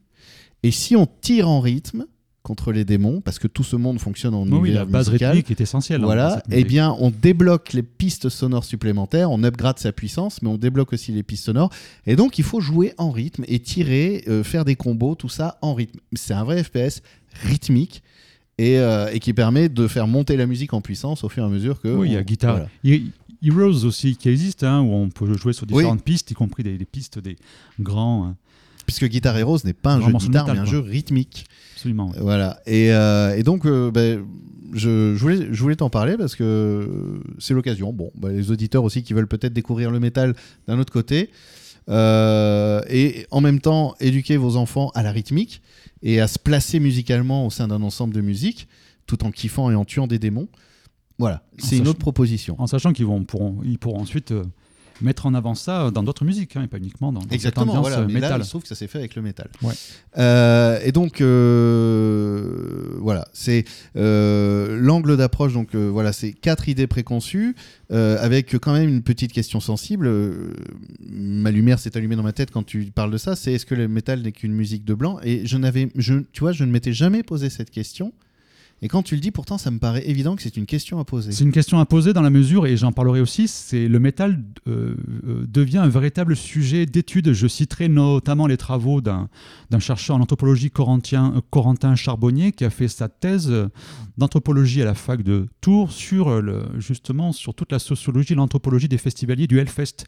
et 0.62 0.70
si 0.70 0.96
on 0.96 1.06
tire 1.06 1.48
en 1.48 1.60
rythme 1.60 2.06
contre 2.46 2.70
les 2.70 2.84
démons, 2.84 3.20
parce 3.20 3.40
que 3.40 3.48
tout 3.48 3.64
ce 3.64 3.74
monde 3.74 3.98
fonctionne 3.98 4.32
en 4.32 4.46
Oui, 4.46 4.70
la 4.70 4.84
base 4.84 5.08
musical, 5.08 5.32
rythmique 5.32 5.50
est 5.50 5.60
essentielle. 5.60 6.02
hein, 6.02 6.04
voilà, 6.04 6.42
eh 6.52 6.62
bien, 6.62 6.94
on 7.00 7.10
débloque 7.10 7.72
les 7.72 7.82
pistes 7.82 8.28
sonores 8.28 8.64
supplémentaires, 8.64 9.32
on 9.32 9.42
upgrade 9.42 9.80
sa 9.80 9.90
puissance, 9.90 10.42
mais 10.42 10.48
on 10.48 10.56
débloque 10.56 10.92
aussi 10.92 11.10
les 11.10 11.24
pistes 11.24 11.46
sonores. 11.46 11.70
Et 12.06 12.14
donc, 12.14 12.38
il 12.38 12.44
faut 12.44 12.60
jouer 12.60 12.94
en 12.98 13.10
rythme 13.10 13.44
et 13.48 13.58
tirer, 13.58 14.22
euh, 14.28 14.44
faire 14.44 14.64
des 14.64 14.76
combos, 14.76 15.16
tout 15.16 15.28
ça 15.28 15.58
en 15.60 15.74
rythme. 15.74 15.98
C'est 16.14 16.34
un 16.34 16.44
vrai 16.44 16.62
FPS 16.62 17.02
rythmique 17.42 18.04
et, 18.58 18.78
euh, 18.78 19.08
et 19.12 19.18
qui 19.20 19.32
permet 19.34 19.68
de 19.68 19.86
faire 19.88 20.06
monter 20.06 20.36
la 20.36 20.46
musique 20.46 20.72
en 20.72 20.80
puissance 20.80 21.24
au 21.24 21.28
fur 21.28 21.42
et 21.42 21.46
à 21.46 21.48
mesure 21.50 21.80
que. 21.80 21.88
Oui, 21.88 22.08
il 22.08 22.12
y 22.14 22.16
a 22.16 22.20
on- 22.20 22.22
Guitar 22.22 22.52
voilà. 22.56 22.68
He- 22.84 23.10
Heroes 23.42 23.84
aussi 23.84 24.16
qui 24.16 24.28
existe, 24.30 24.64
hein, 24.64 24.80
où 24.80 24.92
on 24.92 25.10
peut 25.10 25.32
jouer 25.36 25.52
sur 25.52 25.66
Oui. 25.70 25.74
différentes 25.78 26.02
pistes, 26.02 26.30
y 26.30 26.34
compris 26.34 26.62
des, 26.62 26.78
des 26.78 26.84
pistes 26.86 27.18
des 27.18 27.36
grands. 27.78 28.24
hein. 28.26 28.36
Puisque 28.86 29.06
Guitar 29.06 29.36
Heroes 29.36 29.58
n'est 29.64 29.72
pas 29.72 29.94
un 29.94 30.00
jeu 30.00 30.12
de 30.12 30.16
guitare, 30.18 30.44
métal, 30.44 30.54
mais 30.54 30.60
un 30.60 30.64
quoi. 30.64 30.72
jeu 30.72 30.78
rythmique. 30.78 31.44
Absolument. 31.74 32.12
Voilà. 32.20 32.60
Et, 32.66 32.92
euh, 32.92 33.36
et 33.36 33.42
donc, 33.42 33.66
euh, 33.66 33.90
ben, 33.90 34.24
je, 34.72 35.14
je 35.16 35.20
voulais, 35.20 35.48
je 35.50 35.60
voulais 35.62 35.74
t'en 35.76 35.90
parler 35.90 36.16
parce 36.16 36.34
que 36.36 37.20
c'est 37.38 37.52
l'occasion. 37.52 37.92
Bon, 37.92 38.10
ben, 38.16 38.30
les 38.30 38.50
auditeurs 38.52 38.84
aussi 38.84 39.02
qui 39.02 39.12
veulent 39.12 39.26
peut-être 39.28 39.52
découvrir 39.52 39.90
le 39.90 39.98
métal 40.00 40.34
d'un 40.68 40.78
autre 40.78 40.92
côté. 40.92 41.30
Euh, 41.88 42.80
et 42.88 43.26
en 43.30 43.40
même 43.40 43.60
temps, 43.60 43.94
éduquer 44.00 44.36
vos 44.36 44.56
enfants 44.56 44.90
à 44.94 45.02
la 45.02 45.12
rythmique 45.12 45.62
et 46.02 46.20
à 46.20 46.28
se 46.28 46.38
placer 46.38 46.80
musicalement 46.80 47.46
au 47.46 47.50
sein 47.50 47.68
d'un 47.68 47.82
ensemble 47.82 48.14
de 48.14 48.20
musique, 48.20 48.68
tout 49.06 49.24
en 49.24 49.30
kiffant 49.30 49.70
et 49.70 49.74
en 49.74 49.84
tuant 49.84 50.06
des 50.06 50.18
démons. 50.18 50.48
Voilà, 51.18 51.42
c'est 51.58 51.78
une 51.78 51.88
autre 51.88 51.98
proposition. 51.98 52.56
En 52.60 52.66
sachant 52.66 52.92
qu'ils 52.92 53.06
vont, 53.06 53.24
pourront, 53.24 53.60
ils 53.64 53.78
pourront 53.78 54.00
ensuite 54.00 54.32
euh, 54.32 54.44
mettre 55.00 55.26
en 55.26 55.34
avant 55.34 55.54
ça 55.54 55.90
dans 55.90 56.02
d'autres 56.02 56.24
musiques, 56.24 56.56
hein, 56.56 56.62
et 56.62 56.66
pas 56.66 56.78
uniquement 56.78 57.12
dans, 57.12 57.20
dans 57.20 57.24
cette 57.24 57.32
Exactement, 57.34 57.72
ambiance 57.72 57.88
voilà. 57.88 57.98
euh, 57.98 58.06
là, 58.08 58.12
métal. 58.12 58.40
il 58.40 58.44
se 58.44 58.50
trouve 58.50 58.62
que 58.62 58.68
ça 58.68 58.74
s'est 58.74 58.86
fait 58.86 58.98
avec 58.98 59.14
le 59.14 59.22
métal. 59.22 59.48
Ouais. 59.62 59.74
Euh, 60.18 60.78
et 60.82 60.92
donc, 60.92 61.20
euh, 61.20 62.96
voilà, 63.00 63.26
c'est 63.32 63.64
euh, 63.96 64.78
l'angle 64.80 65.16
d'approche. 65.16 65.52
Donc, 65.52 65.74
voilà, 65.74 66.12
c'est 66.12 66.32
quatre 66.32 66.68
idées 66.68 66.86
préconçues 66.86 67.54
avec 67.90 68.56
quand 68.58 68.72
même 68.72 68.88
une 68.88 69.02
petite 69.02 69.32
question 69.32 69.60
sensible. 69.60 70.10
Ma 71.08 71.50
lumière 71.50 71.78
s'est 71.78 71.96
allumée 71.96 72.16
dans 72.16 72.22
ma 72.22 72.32
tête 72.32 72.50
quand 72.50 72.64
tu 72.64 72.84
parles 72.86 73.10
de 73.10 73.18
ça. 73.18 73.36
C'est 73.36 73.52
est-ce 73.52 73.66
que 73.66 73.74
le 73.74 73.88
métal 73.88 74.22
n'est 74.22 74.32
qu'une 74.32 74.52
musique 74.52 74.84
de 74.84 74.94
blanc? 74.94 75.18
Et 75.22 75.46
je 75.46 75.56
n'avais, 75.56 75.88
je, 75.96 76.14
tu 76.32 76.40
vois, 76.40 76.52
je 76.52 76.64
ne 76.64 76.70
m'étais 76.70 76.92
jamais 76.92 77.22
posé 77.22 77.50
cette 77.50 77.70
question. 77.70 78.12
Et 78.82 78.88
quand 78.88 79.02
tu 79.02 79.14
le 79.14 79.22
dis, 79.22 79.30
pourtant, 79.30 79.56
ça 79.56 79.70
me 79.70 79.78
paraît 79.78 80.06
évident 80.06 80.36
que 80.36 80.42
c'est 80.42 80.56
une 80.58 80.66
question 80.66 80.98
à 80.98 81.04
poser. 81.04 81.32
C'est 81.32 81.44
une 81.44 81.52
question 81.52 81.78
à 81.78 81.86
poser 81.86 82.12
dans 82.12 82.20
la 82.20 82.28
mesure, 82.30 82.66
et 82.66 82.76
j'en 82.76 82.92
parlerai 82.92 83.20
aussi, 83.20 83.48
c'est 83.48 83.88
le 83.88 83.98
métal 83.98 84.42
euh, 84.68 84.94
euh, 85.26 85.46
devient 85.48 85.78
un 85.78 85.88
véritable 85.88 86.36
sujet 86.36 86.84
d'étude. 86.84 87.32
Je 87.32 87.46
citerai 87.46 87.88
notamment 87.88 88.46
les 88.46 88.58
travaux 88.58 89.00
d'un 89.00 89.28
chercheur 89.78 90.16
en 90.16 90.20
anthropologie 90.20 90.70
corintien, 90.70 91.32
euh, 91.36 91.40
Corentin 91.50 91.94
Charbonnier 91.96 92.52
qui 92.52 92.64
a 92.64 92.70
fait 92.70 92.88
sa 92.88 93.08
thèse 93.08 93.50
d'anthropologie 94.18 94.82
à 94.82 94.84
la 94.84 94.94
fac 94.94 95.22
de 95.22 95.46
Tours 95.62 95.90
sur 95.90 96.42
le, 96.42 96.64
justement 96.78 97.32
sur 97.32 97.54
toute 97.54 97.72
la 97.72 97.78
sociologie 97.78 98.34
et 98.34 98.36
l'anthropologie 98.36 98.88
des 98.88 98.98
festivaliers 98.98 99.46
du 99.46 99.58
Hellfest, 99.58 100.04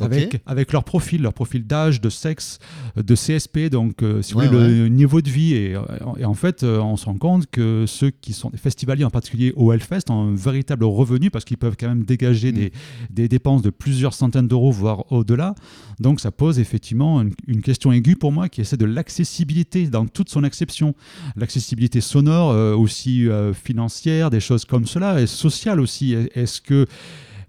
avec, 0.00 0.40
avec 0.46 0.72
leur 0.72 0.84
profil, 0.84 1.22
leur 1.22 1.34
profil 1.34 1.66
d'âge, 1.66 2.00
de 2.00 2.08
sexe, 2.08 2.58
de 2.96 3.14
CSP, 3.14 3.68
donc 3.70 4.02
euh, 4.02 4.22
si 4.22 4.32
vous 4.32 4.40
Ouais, 4.40 4.48
voulez, 4.48 4.68
le 4.68 4.88
niveau 4.88 5.20
de 5.20 5.30
vie. 5.30 5.54
Et, 5.54 5.76
et 6.18 6.24
en 6.24 6.34
fait, 6.34 6.62
on 6.62 6.96
se 6.96 7.06
rend 7.06 7.18
compte 7.18 7.46
que 7.50 7.84
ceux 8.06 8.10
qui 8.10 8.32
sont 8.32 8.50
des 8.50 8.58
festivaliers, 8.58 9.04
en 9.04 9.10
particulier 9.10 9.52
au 9.56 9.72
Hellfest, 9.72 10.10
ont 10.10 10.28
un 10.28 10.34
véritable 10.34 10.84
revenu 10.84 11.30
parce 11.30 11.44
qu'ils 11.44 11.58
peuvent 11.58 11.76
quand 11.78 11.88
même 11.88 12.04
dégager 12.04 12.52
Mm. 12.52 12.54
des, 12.54 12.72
des 13.10 13.28
dépenses 13.28 13.62
de 13.62 13.70
plusieurs 13.70 14.14
centaines 14.14 14.48
d'euros, 14.48 14.70
voire 14.70 15.10
au-delà. 15.12 15.54
Donc 16.00 16.20
ça 16.20 16.30
pose 16.30 16.58
effectivement 16.58 17.20
une, 17.22 17.32
une 17.46 17.62
question 17.62 17.92
aiguë 17.92 18.16
pour 18.16 18.32
moi 18.32 18.48
qui 18.48 18.60
essaie 18.60 18.76
de 18.76 18.84
l'accessibilité 18.84 19.86
dans 19.88 20.06
toute 20.06 20.28
son 20.28 20.44
acception. 20.44 20.94
L'accessibilité 21.36 22.00
sonore, 22.00 22.50
euh, 22.50 22.74
aussi 22.74 23.28
euh, 23.28 23.52
financière, 23.52 24.30
des 24.30 24.40
choses 24.40 24.64
comme 24.64 24.86
cela, 24.86 25.20
et 25.20 25.26
sociale 25.26 25.80
aussi. 25.80 26.14
Est-ce 26.34 26.60
que 26.60 26.86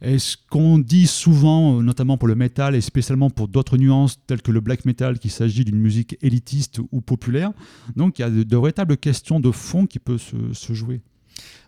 est-ce 0.02 0.38
qu'on 0.50 0.78
dit 0.78 1.08
souvent, 1.08 1.80
euh, 1.80 1.82
notamment 1.82 2.18
pour 2.18 2.28
le 2.28 2.36
métal 2.36 2.76
et 2.76 2.82
spécialement 2.82 3.30
pour 3.30 3.48
d'autres 3.48 3.78
nuances 3.78 4.20
telles 4.28 4.42
que 4.42 4.52
le 4.52 4.62
black 4.62 4.86
metal, 4.86 5.20
qu'il 5.20 5.32
s'agit 5.32 5.66
d'une 5.66 5.80
musique 5.80 6.18
élitiste 6.22 6.80
ou 6.92 7.02
populaire 7.02 7.52
Donc 7.96 8.20
il 8.20 8.22
y 8.22 8.26
a 8.26 8.30
de, 8.30 8.58
véritables 8.58 8.98
questions 8.98 9.40
de 9.40 9.52
fond 9.52 9.86
qui 9.86 10.00
peuvent 10.00 10.22
se 10.54 10.74
jouer. 10.74 11.02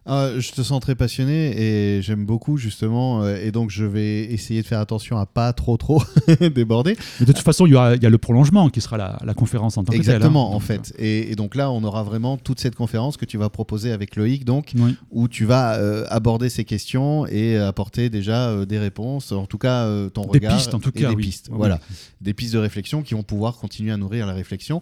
Ah, 0.06 0.30
je 0.40 0.52
te 0.54 0.64
sens 0.64 0.80
très 0.80 0.96
passionné 0.96 1.54
et 1.56 2.02
j'aime 2.02 2.26
beaucoup 2.26 2.58
justement 2.58 3.22
euh, 3.22 3.38
et 3.44 3.52
donc 3.52 3.70
je 3.70 3.84
vais 3.86 4.22
essayer 4.24 4.62
de 4.64 4.66
faire 4.66 4.80
attention 4.80 5.18
à 5.18 5.28
pas 5.28 5.54
trop 5.54 5.78
trop 5.78 6.02
déborder. 6.56 6.96
Mais 7.20 7.28
de 7.28 7.32
toute 7.32 7.44
façon, 7.44 7.68
il 7.68 7.72
y, 7.74 7.76
aura, 7.76 7.96
il 7.96 8.02
y 8.02 8.06
a 8.06 8.10
le 8.10 8.18
prolongement 8.18 8.70
qui 8.70 8.82
sera 8.82 8.98
la, 8.98 9.20
la 9.24 9.34
conférence 9.36 9.78
en 9.78 9.84
tant 9.84 9.92
que 9.92 9.98
telle. 9.98 10.00
Exactement 10.16 10.48
hein. 10.48 10.50
en 10.50 10.54
Donc, 10.54 10.62
fait. 10.64 10.94
Et, 10.98 11.32
et 11.32 11.36
donc 11.36 11.54
là 11.54 11.70
on 11.70 11.84
aura 11.84 12.02
vraiment 12.04 12.38
toute 12.38 12.60
cette 12.60 12.76
conférence 12.76 13.18
que 13.18 13.26
tu 13.26 13.38
vas 13.38 13.50
proposer 13.50 13.92
avec 13.92 14.16
Loïc 14.16 14.46
donc 14.46 14.72
euh, 14.76 14.82
oui. 14.82 14.96
où 15.12 15.28
tu 15.28 15.46
vas 15.46 15.76
euh, 15.76 16.06
aborder 16.10 16.50
ces 16.50 16.64
questions 16.64 17.28
et 17.28 17.58
apporter 17.58 18.10
déjà 18.10 18.50
euh, 18.50 18.66
des 18.66 18.80
réponses, 18.80 19.32
en 19.32 19.46
tout 19.46 19.60
cas 19.60 19.84
euh, 19.86 20.10
ton 20.10 20.24
Des 20.24 20.40
regard 20.40 20.56
pistes, 20.58 20.74
en 20.74 20.80
tout 20.80 20.92
et 20.98 21.02
des 21.02 21.08
oui. 21.08 21.24
pistes. 21.24 21.50
Oui, 21.52 21.58
Voilà, 21.58 21.80
des 22.22 22.34
pistes 22.34 22.54
de 22.54 22.60
réflexion 22.60 23.04
qui 23.04 23.14
vont 23.14 23.24
pouvoir 23.24 23.58
continuer 23.58 23.92
à 23.92 23.98
nourrir 23.98 24.26
la 24.26 24.34
réflexion 24.34 24.82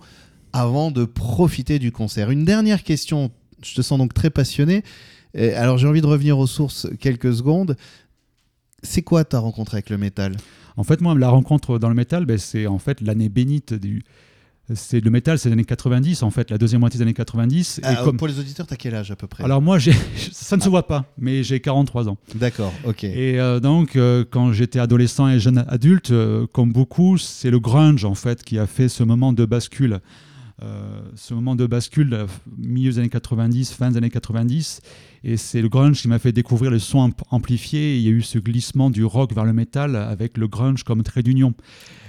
avant 0.54 0.90
de 0.92 1.04
profiter 1.04 1.80
du 1.80 1.92
concert. 1.92 2.32
Une 2.32 2.46
dernière 2.46 2.84
question, 2.84 3.32
je 3.64 3.76
te 3.76 3.82
sens 3.82 3.98
donc 3.98 4.14
très 4.14 4.30
passionné. 4.30 4.84
Et 5.34 5.54
alors 5.54 5.78
j'ai 5.78 5.88
envie 5.88 6.02
de 6.02 6.08
revenir 6.08 6.38
aux 6.40 6.48
sources 6.48 6.88
quelques 7.00 7.34
secondes. 7.34 7.76
C'est 8.84 9.02
quoi 9.02 9.24
ta 9.24 9.40
rencontre 9.40 9.74
avec 9.74 9.90
le 9.90 9.98
métal? 9.98 10.38
En 10.78 10.84
fait, 10.84 11.02
moi, 11.02 11.16
la 11.18 11.30
rencontre 11.30 11.80
dans 11.80 11.90
le 11.90 11.96
métal, 11.96 12.26
ben, 12.26 12.38
c'est 12.38 12.68
en 12.68 12.78
fait 12.78 13.02
l'année 13.02 13.30
bénite 13.30 13.74
du. 13.74 14.04
C'est 14.74 15.00
le 15.00 15.10
métal, 15.10 15.40
c'est 15.40 15.48
les 15.48 15.54
années 15.54 15.64
90, 15.64 16.24
en 16.24 16.30
fait, 16.30 16.52
la 16.52 16.58
deuxième 16.58 16.82
moitié 16.82 16.98
des 16.98 17.04
années 17.04 17.14
90. 17.14 17.80
Ah, 17.84 17.94
et 17.94 18.04
comme... 18.04 18.18
Pour 18.18 18.28
les 18.28 18.38
auditeurs, 18.38 18.68
t'as 18.68 18.76
quel 18.76 18.96
âge 18.96 19.10
à 19.12 19.16
peu 19.16 19.26
près? 19.26 19.46
Alors 19.46 19.62
moi, 19.62 19.78
ça 20.34 20.58
ne 20.58 20.62
se 20.62 20.68
voit 20.68 20.86
pas, 20.86 21.06
mais 21.18 21.42
j'ai 21.42 21.62
43 21.62 22.10
ans. 22.10 22.18
D'accord, 22.36 22.74
ok. 22.84 23.06
Et 23.06 23.40
euh, 23.40 23.62
donc, 23.62 23.96
euh, 23.96 24.26
quand 24.30 24.52
j'étais 24.52 24.80
adolescent 24.80 25.30
et 25.30 25.40
jeune 25.40 25.64
adulte, 25.70 26.12
euh, 26.12 26.48
comme 26.48 26.74
beaucoup, 26.74 27.18
c'est 27.18 27.50
le 27.50 27.62
grunge 27.62 28.04
en 28.04 28.14
fait 28.14 28.44
qui 28.44 28.60
a 28.60 28.68
fait 28.68 28.90
ce 28.90 29.04
moment 29.04 29.32
de 29.32 29.46
bascule. 29.46 30.02
Euh, 30.64 31.02
ce 31.16 31.34
moment 31.34 31.56
de 31.56 31.68
bascule, 31.68 32.26
milieu 32.58 32.92
des 32.92 33.00
années 33.00 33.10
90, 33.10 33.74
fin 33.74 33.92
des 33.92 33.98
années 33.98 34.10
90. 34.10 34.82
Et 35.30 35.36
c'est 35.36 35.62
le 35.62 35.68
grunge 35.68 36.02
qui 36.02 36.08
m'a 36.08 36.20
fait 36.20 36.32
découvrir 36.32 36.72
le 36.72 36.80
son 36.80 37.00
amp- 37.02 37.22
amplifié. 37.32 37.98
Il 37.98 38.02
y 38.02 38.08
a 38.08 38.12
eu 38.12 38.22
ce 38.22 38.40
glissement 38.40 38.90
du 38.90 39.04
rock 39.04 39.34
vers 39.34 39.44
le 39.44 39.52
métal 39.52 39.98
avec 39.98 40.38
le 40.38 40.48
grunge 40.48 40.84
comme 40.84 41.04
trait 41.04 41.22
d'union. 41.22 41.54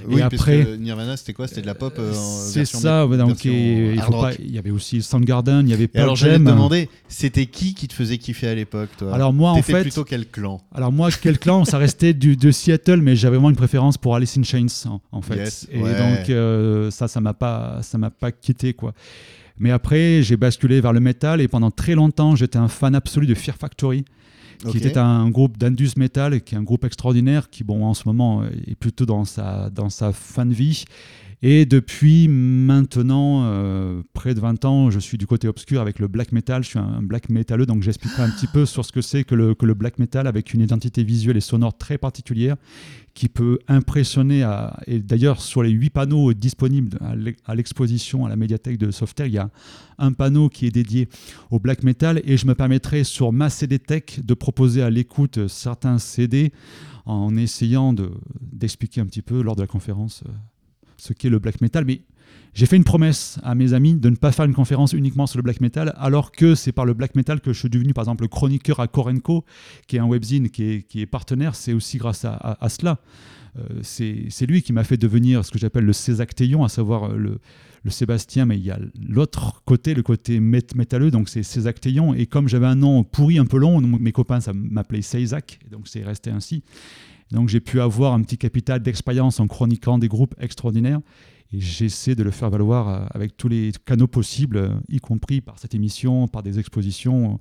oui, 0.06 0.20
et 0.20 0.22
après- 0.22 0.76
Nirvana, 0.78 1.16
c'était 1.16 1.32
quoi? 1.32 1.48
C'était 1.48 1.62
de 1.62 1.66
la 1.66 1.74
pop 1.74 1.94
euh, 1.98 2.12
c'est 2.14 2.64
ça. 2.64 3.04
donc, 3.08 3.44
et 3.44 3.94
il, 3.94 3.98
hard 3.98 4.06
faut 4.06 4.12
pas- 4.20 4.28
rock. 4.28 4.36
il 4.38 4.52
y 4.54 4.58
avait 4.58 4.70
aussi 4.70 5.02
Soundgarden, 5.02 5.66
il 5.66 5.70
y 5.70 5.74
avait 5.74 5.88
Pearl 5.88 6.04
alors, 6.04 6.14
j'allais 6.14 6.38
te 6.38 6.44
demander, 6.44 6.88
c'était 7.08 7.46
qui 7.46 7.74
qui 7.74 7.88
te 7.88 7.92
faisait 7.92 8.18
kiffer 8.18 8.46
à 8.46 8.54
l'époque, 8.54 8.90
toi? 8.96 9.12
Alors 9.12 9.32
moi, 9.32 9.50
en 9.50 9.62
fait, 9.62 9.82
plutôt 9.82 10.04
quel 10.04 10.24
clan? 10.28 10.60
Alors 10.72 10.92
moi, 10.92 11.08
quel 11.20 11.40
clan? 11.40 11.64
Ça 11.64 11.78
restait 11.78 12.14
du, 12.14 12.36
de 12.36 12.52
Seattle, 12.52 13.00
mais 13.02 13.16
j'avais 13.16 13.34
vraiment 13.36 13.50
une 13.50 13.56
préférence 13.56 13.98
pour 13.98 14.14
Alice 14.14 14.38
in 14.38 14.44
Chains, 14.44 14.66
en, 14.88 15.00
en 15.10 15.22
fait. 15.22 15.38
Yes, 15.38 15.66
et 15.72 15.82
ouais. 15.82 15.98
donc 15.98 16.30
euh, 16.30 16.92
ça, 16.92 17.08
ça 17.08 17.20
m'a 17.20 17.34
pas, 17.34 17.80
ça 17.82 17.98
m'a 17.98 18.10
pas 18.10 18.30
quitté 18.30 18.74
quoi. 18.74 18.94
Mais 19.60 19.70
après, 19.70 20.22
j'ai 20.22 20.36
basculé 20.36 20.80
vers 20.80 20.92
le 20.92 21.00
métal 21.00 21.40
et 21.40 21.48
pendant 21.48 21.70
très 21.70 21.94
longtemps, 21.94 22.36
j'étais 22.36 22.58
un 22.58 22.68
fan 22.68 22.94
absolu 22.94 23.26
de 23.26 23.34
Fear 23.34 23.56
Factory, 23.56 24.04
qui 24.70 24.78
était 24.78 24.98
un 24.98 25.28
groupe 25.30 25.56
d'Indus 25.56 25.90
Metal, 25.96 26.40
qui 26.42 26.54
est 26.54 26.58
un 26.58 26.62
groupe 26.62 26.84
extraordinaire, 26.84 27.50
qui 27.50 27.64
bon 27.64 27.84
en 27.84 27.94
ce 27.94 28.04
moment 28.06 28.42
euh, 28.42 28.48
est 28.66 28.74
plutôt 28.74 29.06
dans 29.06 29.24
sa 29.24 29.70
dans 29.70 29.88
sa 29.88 30.12
fin 30.12 30.46
de 30.46 30.54
vie. 30.54 30.84
Et 31.40 31.66
depuis 31.66 32.26
maintenant 32.26 33.44
euh, 33.44 34.02
près 34.12 34.34
de 34.34 34.40
20 34.40 34.64
ans, 34.64 34.90
je 34.90 34.98
suis 34.98 35.18
du 35.18 35.26
côté 35.28 35.46
obscur 35.46 35.80
avec 35.80 36.00
le 36.00 36.08
black 36.08 36.32
metal. 36.32 36.64
Je 36.64 36.70
suis 36.70 36.78
un 36.80 37.00
black 37.00 37.28
metaleux, 37.28 37.64
donc 37.64 37.82
j'expliquerai 37.84 38.22
un 38.22 38.30
petit 38.30 38.48
peu 38.48 38.66
sur 38.66 38.84
ce 38.84 38.90
que 38.90 39.00
c'est 39.00 39.22
que 39.22 39.36
le, 39.36 39.54
black 39.74 40.00
metal 40.00 40.26
avec 40.26 40.52
une 40.52 40.62
identité 40.62 41.04
visuelle 41.04 41.36
et 41.36 41.40
sonore 41.40 41.78
très 41.78 41.96
particulière 41.96 42.56
qui 43.14 43.28
peut 43.28 43.60
impressionner. 43.68 44.48
Et 44.88 44.98
d'ailleurs, 44.98 45.40
sur 45.40 45.62
les 45.62 45.70
huit 45.70 45.90
panneaux 45.90 46.32
disponibles 46.32 46.98
à 47.46 47.54
l'exposition 47.54 48.26
à 48.26 48.28
la 48.28 48.36
médiathèque 48.36 48.78
de 48.78 48.90
Softair, 48.90 49.26
il 49.26 49.34
y 49.34 49.38
a 49.38 49.50
un 49.98 50.12
panneau 50.12 50.48
qui 50.48 50.66
est 50.66 50.72
dédié 50.72 51.08
au 51.52 51.60
black 51.60 51.84
metal 51.84 52.20
et 52.24 52.36
je 52.36 52.46
me 52.46 52.56
permettrai 52.56 53.04
sur 53.04 53.32
ma 53.32 53.48
CD 53.48 53.78
Tech 53.78 54.20
de 54.24 54.34
proposer 54.34 54.82
à 54.82 54.90
l'écoute 54.90 55.46
certains 55.46 55.98
CD 55.98 56.52
en 57.06 57.36
essayant 57.36 57.94
d'expliquer 58.40 59.00
un 59.00 59.06
petit 59.06 59.22
peu 59.22 59.40
lors 59.40 59.54
de 59.54 59.62
la 59.62 59.66
conférence 59.66 60.22
euh, 60.28 60.32
ce 60.98 61.12
qu'est 61.12 61.30
le 61.30 61.38
black 61.38 61.60
metal. 61.60 61.84
Mais 61.84 62.02
j'ai 62.54 62.66
fait 62.66 62.76
une 62.76 62.84
promesse 62.84 63.38
à 63.42 63.54
mes 63.54 63.72
amis 63.72 63.94
de 63.94 64.10
ne 64.10 64.16
pas 64.16 64.32
faire 64.32 64.44
une 64.44 64.54
conférence 64.54 64.92
uniquement 64.92 65.26
sur 65.26 65.38
le 65.38 65.42
black 65.42 65.60
metal, 65.60 65.94
alors 65.96 66.32
que 66.32 66.54
c'est 66.54 66.72
par 66.72 66.84
le 66.84 66.94
black 66.94 67.14
metal 67.14 67.40
que 67.40 67.52
je 67.52 67.58
suis 67.58 67.70
devenu, 67.70 67.92
par 67.94 68.04
exemple, 68.04 68.24
le 68.24 68.28
chroniqueur 68.28 68.80
à 68.80 68.88
Korenko, 68.88 69.44
qui 69.86 69.96
est 69.96 70.00
un 70.00 70.06
webzine 70.06 70.50
qui 70.50 70.84
est, 70.94 71.06
partenaire. 71.06 71.54
C'est 71.54 71.72
aussi 71.72 71.98
grâce 71.98 72.24
à, 72.24 72.68
cela. 72.68 72.98
Euh, 73.58 73.62
c'est 73.82 74.46
lui 74.46 74.62
qui 74.62 74.72
m'a 74.72 74.84
fait 74.84 74.96
devenir 74.96 75.44
ce 75.44 75.50
que 75.50 75.58
j'appelle 75.58 75.84
le 75.84 75.92
Césactéon, 75.92 76.64
à 76.64 76.68
savoir 76.68 77.08
le, 77.16 77.38
le, 77.84 77.90
Sébastien, 77.90 78.44
mais 78.44 78.56
il 78.56 78.64
y 78.64 78.70
a 78.70 78.78
l'autre 79.08 79.62
côté, 79.64 79.94
le 79.94 80.02
côté 80.02 80.40
métalleux, 80.40 81.10
donc 81.10 81.28
c'est 81.28 81.42
Césactéon. 81.42 82.12
Et 82.14 82.26
comme 82.26 82.48
j'avais 82.48 82.66
un 82.66 82.76
nom 82.76 83.04
pourri, 83.04 83.38
un 83.38 83.46
peu 83.46 83.58
long, 83.58 83.80
mes 83.80 84.12
copains 84.12 84.40
m'appelaient 84.52 85.02
Césac, 85.02 85.60
donc 85.70 85.88
c'est 85.88 86.02
resté 86.02 86.30
ainsi. 86.30 86.62
Donc 87.30 87.48
j'ai 87.48 87.60
pu 87.60 87.80
avoir 87.80 88.14
un 88.14 88.22
petit 88.22 88.38
capital 88.38 88.82
d'expérience 88.82 89.40
en 89.40 89.46
chroniquant 89.46 89.98
des 89.98 90.08
groupes 90.08 90.34
extraordinaires 90.38 91.00
et 91.52 91.60
j'essaie 91.60 92.14
de 92.14 92.22
le 92.22 92.30
faire 92.30 92.50
valoir 92.50 92.88
euh, 92.88 93.06
avec 93.10 93.36
tous 93.36 93.48
les 93.48 93.72
canaux 93.84 94.06
possibles, 94.06 94.56
euh, 94.56 94.74
y 94.88 94.98
compris 94.98 95.40
par 95.40 95.58
cette 95.58 95.74
émission, 95.74 96.28
par 96.28 96.42
des 96.42 96.58
expositions, 96.58 97.34
euh, 97.34 97.36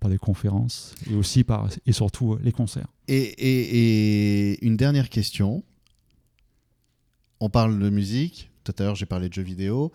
par 0.00 0.10
des 0.10 0.18
conférences 0.18 0.94
et 1.10 1.14
aussi 1.14 1.44
par 1.44 1.68
et 1.86 1.92
surtout 1.92 2.38
les 2.42 2.52
concerts. 2.52 2.88
Et, 3.08 4.64
une 4.64 4.76
dernière 4.76 5.08
question. 5.08 5.64
On 7.40 7.50
parle 7.50 7.78
de 7.78 7.90
musique. 7.90 8.50
Tout 8.64 8.74
à 8.78 8.82
l'heure, 8.82 8.96
j'ai 8.96 9.06
parlé 9.06 9.28
de 9.28 9.34
jeux 9.34 9.42
vidéo, 9.42 9.92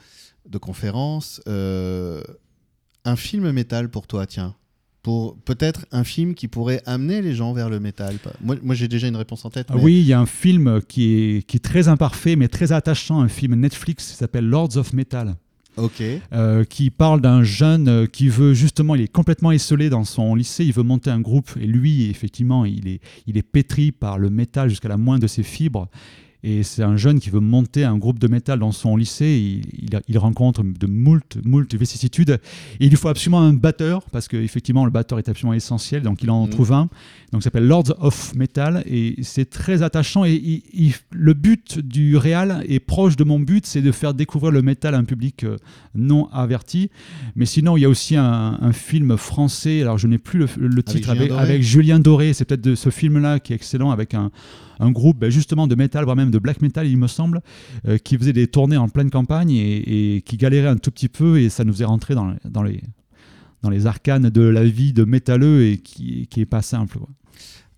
de 0.48 0.58
conférences. 0.58 1.42
un 1.46 3.16
film 3.16 3.52
métal 3.52 3.90
pour 3.90 4.08
toi, 4.08 4.26
tiens 4.26 4.56
pour 5.04 5.36
peut-être 5.44 5.86
un 5.92 6.06
film 6.06 6.34
qui 6.34 6.48
pourrait 6.48 6.82
amener 6.86 7.22
les 7.22 7.36
gens 7.36 7.54
vers 7.54 7.70
le 7.70 7.80
métal 7.80 8.16
Moi, 8.42 8.56
moi 8.64 8.74
j'ai 8.74 8.88
déjà 8.88 9.08
une 9.10 9.18
réponse 9.18 9.44
en 9.44 9.50
tête. 9.50 9.68
Ah 9.70 9.76
oui, 9.78 10.00
il 10.00 10.06
y 10.06 10.14
a 10.14 10.20
un 10.20 10.26
film 10.26 10.82
qui 10.88 11.14
est, 11.14 11.44
qui 11.44 11.58
est 11.58 11.64
très 11.64 11.90
imparfait, 11.90 12.38
mais 12.38 12.48
très 12.48 12.72
attachant, 12.72 13.20
un 13.20 13.28
film 13.28 13.56
Netflix 13.56 14.10
qui 14.12 14.16
s'appelle 14.16 14.46
Lords 14.46 14.78
of 14.78 14.94
Metal. 14.94 15.36
Ok. 15.76 16.04
Euh, 16.34 16.64
qui 16.64 16.90
parle 16.92 17.20
d'un 17.20 17.44
jeune 17.44 17.88
euh, 17.88 18.06
qui 18.06 18.30
veut 18.30 18.54
justement, 18.54 18.96
il 18.96 19.02
est 19.02 19.12
complètement 19.12 19.52
esselé 19.52 19.90
dans 19.90 20.04
son 20.04 20.36
lycée, 20.36 20.64
il 20.64 20.72
veut 20.72 20.84
monter 20.84 21.10
un 21.10 21.20
groupe 21.20 21.50
et 21.60 21.66
lui, 21.66 22.10
effectivement, 22.10 22.64
il 22.64 22.88
est, 22.88 23.02
il 23.26 23.38
est 23.38 23.44
pétri 23.44 23.92
par 23.92 24.20
le 24.20 24.30
métal 24.30 24.70
jusqu'à 24.70 24.88
la 24.88 24.98
moindre 24.98 25.24
de 25.24 25.28
ses 25.28 25.44
fibres 25.44 25.90
et 26.44 26.64
c'est 26.64 26.84
un 26.84 26.98
jeune 26.98 27.22
qui 27.22 27.30
veut 27.30 27.40
monter 27.40 27.86
un 27.86 27.98
groupe 27.98 28.20
de 28.20 28.28
métal 28.28 28.60
dans 28.60 28.74
son 28.74 28.98
lycée. 28.98 29.62
Il, 29.82 30.02
il, 30.10 30.18
rencontre 30.18 30.62
de 30.62 30.88
moult, 30.88 31.38
moult 31.46 31.74
vicissitudes. 31.74 32.32
Et 32.82 32.86
il 32.86 32.90
lui 32.90 32.98
faut 32.98 33.08
absolument 33.08 33.40
un 33.40 33.54
batteur, 33.54 34.04
parce 34.12 34.28
qu'effectivement, 34.28 34.84
le 34.84 34.92
batteur 34.92 35.20
est 35.20 35.30
absolument 35.30 35.54
essentiel. 35.54 36.02
Donc, 36.02 36.22
il 36.22 36.30
en 36.30 36.46
mm. 36.46 36.50
trouve 36.50 36.74
un. 36.74 36.90
Donc, 37.32 37.42
il 37.42 37.44
s'appelle 37.44 37.66
Lords 37.66 37.96
of 38.00 38.36
Metal. 38.36 38.84
Et 38.86 39.16
c'est 39.22 39.50
très 39.50 39.84
attachant. 39.84 40.26
Et 40.26 40.62
le 41.12 41.34
but 41.34 41.80
du 41.80 42.18
réal 42.18 42.66
est 42.68 42.82
proche 42.82 43.16
de 43.16 43.24
mon 43.24 43.40
but, 43.40 43.66
c'est 43.66 43.82
de 43.82 43.92
faire 43.94 44.14
découvrir 44.14 44.52
le 44.52 44.62
métal 44.62 44.96
à 44.96 44.98
un 44.98 45.06
public 45.06 45.46
euh, 45.46 45.56
non 45.96 46.28
averti. 46.34 46.90
Mais 47.38 47.46
sinon, 47.46 47.78
il 47.78 47.82
y 47.82 47.86
a 47.86 47.90
aussi 47.90 48.18
un, 48.18 48.72
film 48.74 49.16
français. 49.16 49.82
Alors, 49.82 49.98
je 49.98 50.08
n'ai 50.08 50.18
plus 50.18 50.46
le, 50.58 50.84
titre 50.84 51.10
avec, 51.10 51.32
avec 51.32 51.62
Julien 51.62 52.00
Doré. 52.00 52.34
C'est 52.34 52.44
peut-être 52.44 52.62
de 52.62 52.76
ce 52.76 52.90
film-là 52.90 53.40
qui 53.40 53.54
est 53.54 53.56
excellent 53.56 53.92
avec 53.92 54.14
un 54.14 54.30
un 54.80 54.92
groupe 54.92 55.20
ben, 55.20 55.30
justement 55.30 55.68
de 55.68 55.76
métal, 55.76 56.04
voire 56.04 56.16
même 56.16 56.32
de 56.34 56.40
black 56.40 56.62
metal, 56.62 56.88
il 56.88 56.98
me 56.98 57.08
semble, 57.08 57.42
euh, 57.88 57.98
qui 57.98 58.18
faisait 58.18 58.34
des 58.34 58.48
tournées 58.48 58.78
en 58.78 58.90
pleine 58.90 59.10
campagne 59.10 59.52
et, 59.52 60.22
qui 60.26 60.38
galérait 60.38 60.68
un 60.68 60.78
tout 60.78 60.92
petit 60.92 61.10
peu 61.10 61.40
et 61.40 61.50
ça 61.50 61.64
nous 61.64 61.74
faisait 61.74 61.86
rentrer 61.86 62.16
dans, 62.16 62.34
dans, 62.46 62.64
les, 62.64 62.82
dans 63.62 63.70
les 63.70 63.86
arcanes 63.86 64.30
de 64.30 64.42
la 64.42 64.64
vie 64.64 64.94
de 64.94 65.04
métalleux 65.04 65.66
et 65.66 65.78
qui, 65.78 66.28
qui 66.28 66.42
est 66.42 66.46
pas 66.46 66.62
simple. 66.62 66.98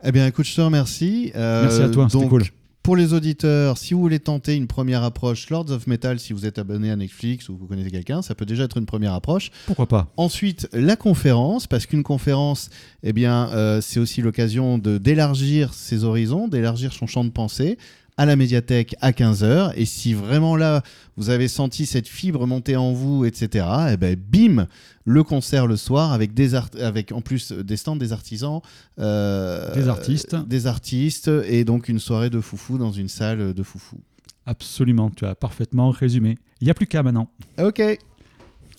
Eh 0.03 0.11
bien, 0.11 0.27
écoute, 0.27 0.45
je 0.45 0.55
te 0.55 0.61
remercie. 0.61 1.31
Euh, 1.35 1.63
Merci 1.63 1.81
à 1.81 1.89
toi, 1.89 2.07
c'était 2.09 2.27
cool. 2.27 2.43
Pour 2.85 2.95
les 2.95 3.13
auditeurs, 3.13 3.79
si 3.79 3.95
vous 3.95 3.99
voulez 3.99 4.19
tenter 4.19 4.53
une 4.53 4.67
première 4.67 5.01
approche 5.01 5.49
Lords 5.49 5.71
of 5.71 5.87
Metal, 5.87 6.19
si 6.19 6.33
vous 6.33 6.45
êtes 6.45 6.59
abonné 6.59 6.91
à 6.91 6.95
Netflix 6.95 7.49
ou 7.49 7.57
vous 7.57 7.65
connaissez 7.65 7.89
quelqu'un, 7.89 8.21
ça 8.21 8.35
peut 8.35 8.45
déjà 8.45 8.65
être 8.65 8.77
une 8.77 8.85
première 8.85 9.15
approche. 9.15 9.49
Pourquoi 9.65 9.87
pas? 9.87 10.13
Ensuite, 10.17 10.69
la 10.71 10.95
conférence, 10.95 11.65
parce 11.65 11.87
qu'une 11.87 12.03
conférence, 12.03 12.69
eh 13.01 13.11
bien, 13.11 13.49
euh, 13.53 13.81
c'est 13.81 13.99
aussi 13.99 14.21
l'occasion 14.21 14.77
de 14.77 14.99
d'élargir 14.99 15.73
ses 15.73 16.03
horizons, 16.03 16.47
d'élargir 16.47 16.93
son 16.93 17.07
champ 17.07 17.25
de 17.25 17.31
pensée 17.31 17.79
à 18.17 18.25
la 18.25 18.35
médiathèque 18.35 18.95
à 19.01 19.11
15h. 19.11 19.73
Et 19.75 19.85
si 19.85 20.13
vraiment 20.13 20.55
là, 20.55 20.83
vous 21.17 21.29
avez 21.29 21.47
senti 21.47 21.85
cette 21.85 22.07
fibre 22.07 22.47
monter 22.47 22.75
en 22.75 22.93
vous, 22.93 23.25
etc., 23.25 23.65
et 23.89 23.93
eh 23.93 23.97
ben, 23.97 24.15
bim, 24.15 24.67
le 25.05 25.23
concert 25.23 25.67
le 25.67 25.75
soir 25.75 26.13
avec, 26.13 26.33
des 26.33 26.55
avec 26.55 27.11
en 27.11 27.21
plus 27.21 27.51
des 27.51 27.77
stands 27.77 27.95
des 27.95 28.13
artisans. 28.13 28.61
Euh, 28.99 29.73
des 29.73 29.87
artistes. 29.87 30.35
Des 30.47 30.67
artistes 30.67 31.29
et 31.47 31.63
donc 31.65 31.89
une 31.89 31.99
soirée 31.99 32.29
de 32.29 32.39
foufou 32.39 32.77
dans 32.77 32.91
une 32.91 33.09
salle 33.09 33.53
de 33.53 33.63
foufou. 33.63 33.97
Absolument, 34.45 35.09
tu 35.09 35.25
as 35.25 35.35
parfaitement 35.35 35.89
résumé. 35.89 36.37
Il 36.61 36.65
n'y 36.65 36.71
a 36.71 36.73
plus 36.73 36.87
qu'à 36.87 37.01
maintenant. 37.03 37.29
Ok. 37.59 37.81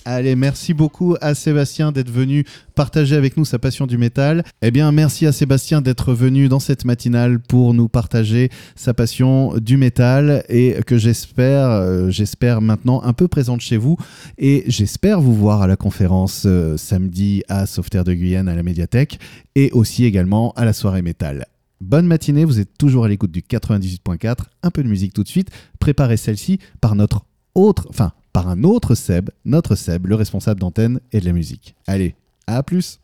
Allez, 0.09 0.37
merci 0.37 0.73
beaucoup 0.73 1.17
à 1.21 1.35
Sébastien 1.35 1.91
d'être 1.91 2.13
venu 2.13 2.45
partager 2.77 3.17
avec 3.17 3.37
nous 3.37 3.45
sa 3.45 3.59
passion 3.59 3.89
du 3.89 3.99
métal. 3.99 4.45
Eh 4.63 4.71
bien, 4.71 4.93
merci 4.93 5.27
à 5.27 5.33
Sébastien 5.33 5.81
d'être 5.81 6.13
venu 6.13 6.47
dans 6.49 6.61
cette 6.61 6.85
matinale 6.85 7.41
pour 7.41 7.75
nous 7.75 7.89
partager 7.89 8.51
sa 8.77 8.95
passion 8.95 9.59
du 9.59 9.77
métal 9.77 10.45
et 10.49 10.77
que 10.87 10.97
j'espère, 10.97 11.71
euh, 11.71 12.09
j'espère 12.09 12.61
maintenant 12.61 13.03
un 13.03 13.15
peu 13.15 13.27
présente 13.27 13.63
chez 13.63 13.77
vous. 13.77 13.97
Et 14.39 14.63
j'espère 14.69 15.21
vous 15.21 15.35
voir 15.35 15.63
à 15.63 15.67
la 15.67 15.75
conférence 15.75 16.45
euh, 16.47 16.77
samedi 16.77 17.43
à 17.49 17.67
Sauveterre 17.67 18.05
de 18.05 18.15
Guyane 18.15 18.49
à 18.49 18.55
la 18.55 18.63
médiathèque 18.63 19.19
et 19.57 19.73
aussi 19.73 20.05
également 20.05 20.53
à 20.53 20.65
la 20.65 20.73
soirée 20.73 21.03
métal. 21.03 21.47
Bonne 21.81 22.07
matinée, 22.07 22.45
vous 22.45 22.61
êtes 22.61 22.79
toujours 22.79 23.07
à 23.07 23.09
l'écoute 23.09 23.33
du 23.33 23.41
98.4. 23.41 24.37
Un 24.63 24.71
peu 24.71 24.85
de 24.85 24.89
musique 24.89 25.15
tout 25.15 25.25
de 25.25 25.29
suite. 25.29 25.51
Préparez 25.81 26.17
celle-ci 26.17 26.61
par 26.81 26.95
notre 26.95 27.25
autre, 27.57 27.89
enfin 27.89 28.13
par 28.37 28.49
un 28.49 28.65
autre 28.65 28.95
Seb, 28.95 29.31
notre 29.47 29.77
Seb, 29.77 30.09
le 30.09 30.15
responsable 30.15 30.61
d'antenne 30.61 31.01
et 31.11 31.21
de 31.21 31.25
la 31.25 31.33
musique. 31.33 31.75
Allez, 31.87 32.17
à 32.47 32.63
plus 32.63 33.01